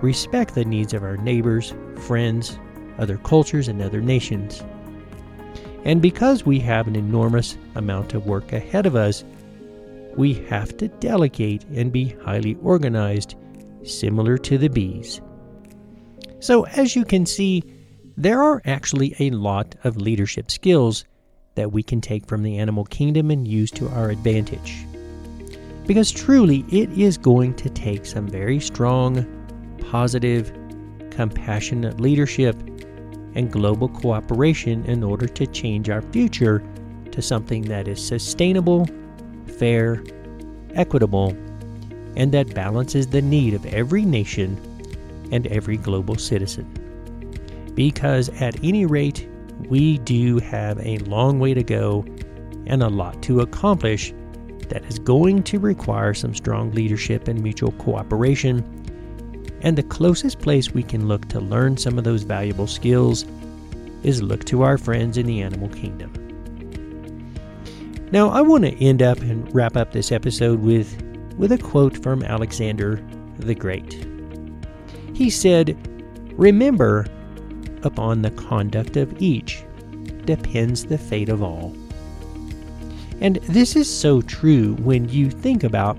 respect 0.00 0.54
the 0.54 0.64
needs 0.64 0.92
of 0.92 1.02
our 1.02 1.16
neighbors, 1.16 1.74
friends, 1.96 2.58
other 3.02 3.18
cultures, 3.18 3.68
and 3.68 3.82
other 3.82 4.00
nations. 4.00 4.62
And 5.84 6.00
because 6.00 6.46
we 6.46 6.60
have 6.60 6.86
an 6.86 6.96
enormous 6.96 7.58
amount 7.74 8.14
of 8.14 8.26
work 8.26 8.52
ahead 8.52 8.86
of 8.86 8.94
us, 8.94 9.24
we 10.16 10.34
have 10.34 10.76
to 10.76 10.88
delegate 10.88 11.64
and 11.74 11.92
be 11.92 12.10
highly 12.24 12.56
organized, 12.62 13.34
similar 13.82 14.38
to 14.38 14.58
the 14.58 14.68
bees. 14.68 15.20
So, 16.38 16.64
as 16.66 16.94
you 16.94 17.04
can 17.04 17.26
see, 17.26 17.64
there 18.16 18.42
are 18.42 18.62
actually 18.64 19.16
a 19.18 19.30
lot 19.30 19.74
of 19.84 19.96
leadership 19.96 20.50
skills 20.50 21.04
that 21.54 21.72
we 21.72 21.82
can 21.82 22.00
take 22.00 22.26
from 22.26 22.42
the 22.42 22.58
animal 22.58 22.84
kingdom 22.84 23.30
and 23.30 23.46
use 23.46 23.70
to 23.72 23.88
our 23.88 24.10
advantage. 24.10 24.86
Because 25.86 26.12
truly, 26.12 26.64
it 26.70 26.90
is 26.90 27.18
going 27.18 27.54
to 27.54 27.68
take 27.70 28.06
some 28.06 28.28
very 28.28 28.60
strong, 28.60 29.26
positive, 29.90 30.52
compassionate 31.10 32.00
leadership 32.00 32.56
and 33.34 33.50
global 33.50 33.88
cooperation 33.88 34.84
in 34.86 35.02
order 35.02 35.26
to 35.26 35.46
change 35.46 35.88
our 35.88 36.02
future 36.02 36.62
to 37.10 37.22
something 37.22 37.62
that 37.62 37.88
is 37.88 38.04
sustainable, 38.04 38.86
fair, 39.58 40.02
equitable, 40.74 41.30
and 42.16 42.32
that 42.32 42.54
balances 42.54 43.06
the 43.06 43.22
need 43.22 43.54
of 43.54 43.64
every 43.66 44.04
nation 44.04 44.56
and 45.30 45.46
every 45.46 45.76
global 45.76 46.16
citizen. 46.16 46.66
Because 47.74 48.28
at 48.40 48.62
any 48.62 48.84
rate, 48.84 49.28
we 49.68 49.98
do 49.98 50.38
have 50.38 50.78
a 50.80 50.98
long 50.98 51.38
way 51.38 51.54
to 51.54 51.62
go 51.62 52.04
and 52.66 52.82
a 52.82 52.88
lot 52.88 53.22
to 53.22 53.40
accomplish 53.40 54.12
that 54.68 54.84
is 54.84 54.98
going 54.98 55.42
to 55.42 55.58
require 55.58 56.14
some 56.14 56.34
strong 56.34 56.70
leadership 56.72 57.28
and 57.28 57.42
mutual 57.42 57.72
cooperation. 57.72 58.81
And 59.62 59.78
the 59.78 59.82
closest 59.84 60.40
place 60.40 60.72
we 60.72 60.82
can 60.82 61.06
look 61.06 61.28
to 61.28 61.40
learn 61.40 61.76
some 61.76 61.96
of 61.96 62.04
those 62.04 62.24
valuable 62.24 62.66
skills 62.66 63.24
is 64.02 64.20
look 64.20 64.44
to 64.46 64.62
our 64.62 64.76
friends 64.76 65.16
in 65.16 65.26
the 65.26 65.40
animal 65.40 65.68
kingdom. 65.68 66.12
Now, 68.10 68.28
I 68.28 68.42
want 68.42 68.64
to 68.64 68.84
end 68.84 69.02
up 69.02 69.18
and 69.20 69.52
wrap 69.54 69.76
up 69.76 69.92
this 69.92 70.12
episode 70.12 70.60
with, 70.60 71.00
with 71.38 71.52
a 71.52 71.58
quote 71.58 72.02
from 72.02 72.22
Alexander 72.22 73.02
the 73.38 73.54
Great. 73.54 74.06
He 75.14 75.30
said, 75.30 75.76
Remember, 76.36 77.06
upon 77.82 78.22
the 78.22 78.30
conduct 78.32 78.96
of 78.96 79.22
each 79.22 79.64
depends 80.24 80.84
the 80.84 80.98
fate 80.98 81.28
of 81.28 81.42
all. 81.42 81.74
And 83.20 83.36
this 83.44 83.76
is 83.76 83.88
so 83.88 84.20
true 84.22 84.74
when 84.80 85.08
you 85.08 85.30
think 85.30 85.62
about 85.62 85.98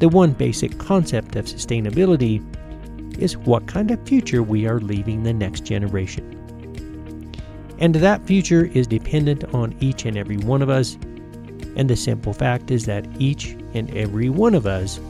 the 0.00 0.08
one 0.08 0.32
basic 0.32 0.76
concept 0.78 1.36
of 1.36 1.46
sustainability 1.46 2.44
is 3.18 3.36
what 3.36 3.66
kind 3.66 3.90
of 3.90 4.06
future 4.06 4.42
we 4.42 4.66
are 4.66 4.80
leaving 4.80 5.22
the 5.22 5.32
next 5.32 5.64
generation. 5.64 6.34
And 7.78 7.94
that 7.94 8.24
future 8.24 8.64
is 8.66 8.86
dependent 8.86 9.44
on 9.54 9.76
each 9.80 10.04
and 10.04 10.16
every 10.16 10.38
one 10.38 10.62
of 10.62 10.70
us. 10.70 10.94
And 11.76 11.88
the 11.88 11.96
simple 11.96 12.32
fact 12.32 12.70
is 12.70 12.86
that 12.86 13.06
each 13.20 13.56
and 13.74 13.94
every 13.96 14.30
one 14.30 14.54
of 14.54 14.66
us 14.66 15.00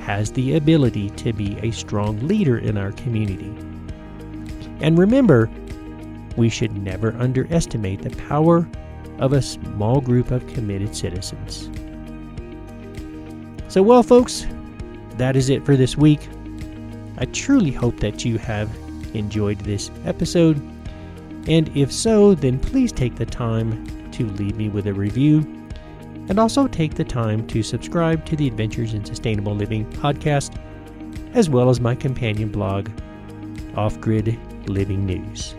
has 0.00 0.32
the 0.32 0.56
ability 0.56 1.10
to 1.10 1.32
be 1.32 1.58
a 1.62 1.72
strong 1.72 2.26
leader 2.26 2.58
in 2.58 2.78
our 2.78 2.92
community. 2.92 3.52
And 4.80 4.96
remember, 4.96 5.50
we 6.36 6.48
should 6.48 6.76
never 6.76 7.12
underestimate 7.18 8.02
the 8.02 8.16
power 8.28 8.68
of 9.18 9.32
a 9.32 9.42
small 9.42 10.00
group 10.00 10.30
of 10.30 10.46
committed 10.46 10.94
citizens. 10.94 11.70
So, 13.68 13.82
well, 13.82 14.02
folks, 14.02 14.46
that 15.16 15.36
is 15.36 15.50
it 15.50 15.64
for 15.64 15.76
this 15.76 15.96
week. 15.96 16.28
I 17.18 17.24
truly 17.26 17.70
hope 17.70 18.00
that 18.00 18.24
you 18.24 18.38
have 18.38 18.70
enjoyed 19.14 19.58
this 19.60 19.90
episode. 20.04 20.56
And 21.48 21.74
if 21.76 21.92
so, 21.92 22.34
then 22.34 22.58
please 22.58 22.92
take 22.92 23.16
the 23.16 23.26
time 23.26 24.10
to 24.12 24.26
leave 24.26 24.56
me 24.56 24.68
with 24.68 24.86
a 24.86 24.94
review. 24.94 25.40
And 26.28 26.38
also 26.38 26.66
take 26.66 26.94
the 26.94 27.04
time 27.04 27.46
to 27.48 27.62
subscribe 27.62 28.24
to 28.26 28.36
the 28.36 28.48
Adventures 28.48 28.94
in 28.94 29.04
Sustainable 29.04 29.54
Living 29.54 29.88
podcast, 29.92 30.58
as 31.34 31.48
well 31.48 31.70
as 31.70 31.80
my 31.80 31.94
companion 31.94 32.50
blog, 32.50 32.90
Off 33.76 34.00
Grid 34.00 34.36
Living 34.68 35.06
News. 35.06 35.54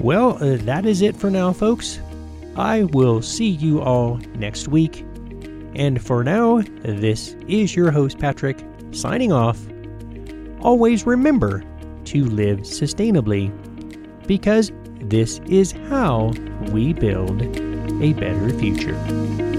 Well, 0.00 0.36
uh, 0.42 0.58
that 0.64 0.84
is 0.84 1.00
it 1.00 1.16
for 1.16 1.30
now, 1.30 1.52
folks. 1.52 2.00
I 2.56 2.84
will 2.84 3.22
see 3.22 3.48
you 3.48 3.80
all 3.80 4.18
next 4.36 4.68
week. 4.68 5.00
And 5.74 6.00
for 6.00 6.22
now, 6.22 6.62
this 6.82 7.34
is 7.48 7.74
your 7.74 7.90
host, 7.90 8.18
Patrick, 8.18 8.62
signing 8.92 9.32
off. 9.32 9.58
Always 10.64 11.04
remember 11.04 11.62
to 12.06 12.24
live 12.24 12.60
sustainably 12.60 13.52
because 14.26 14.72
this 15.02 15.38
is 15.46 15.72
how 15.90 16.32
we 16.72 16.94
build 16.94 17.42
a 18.02 18.14
better 18.14 18.48
future. 18.58 19.53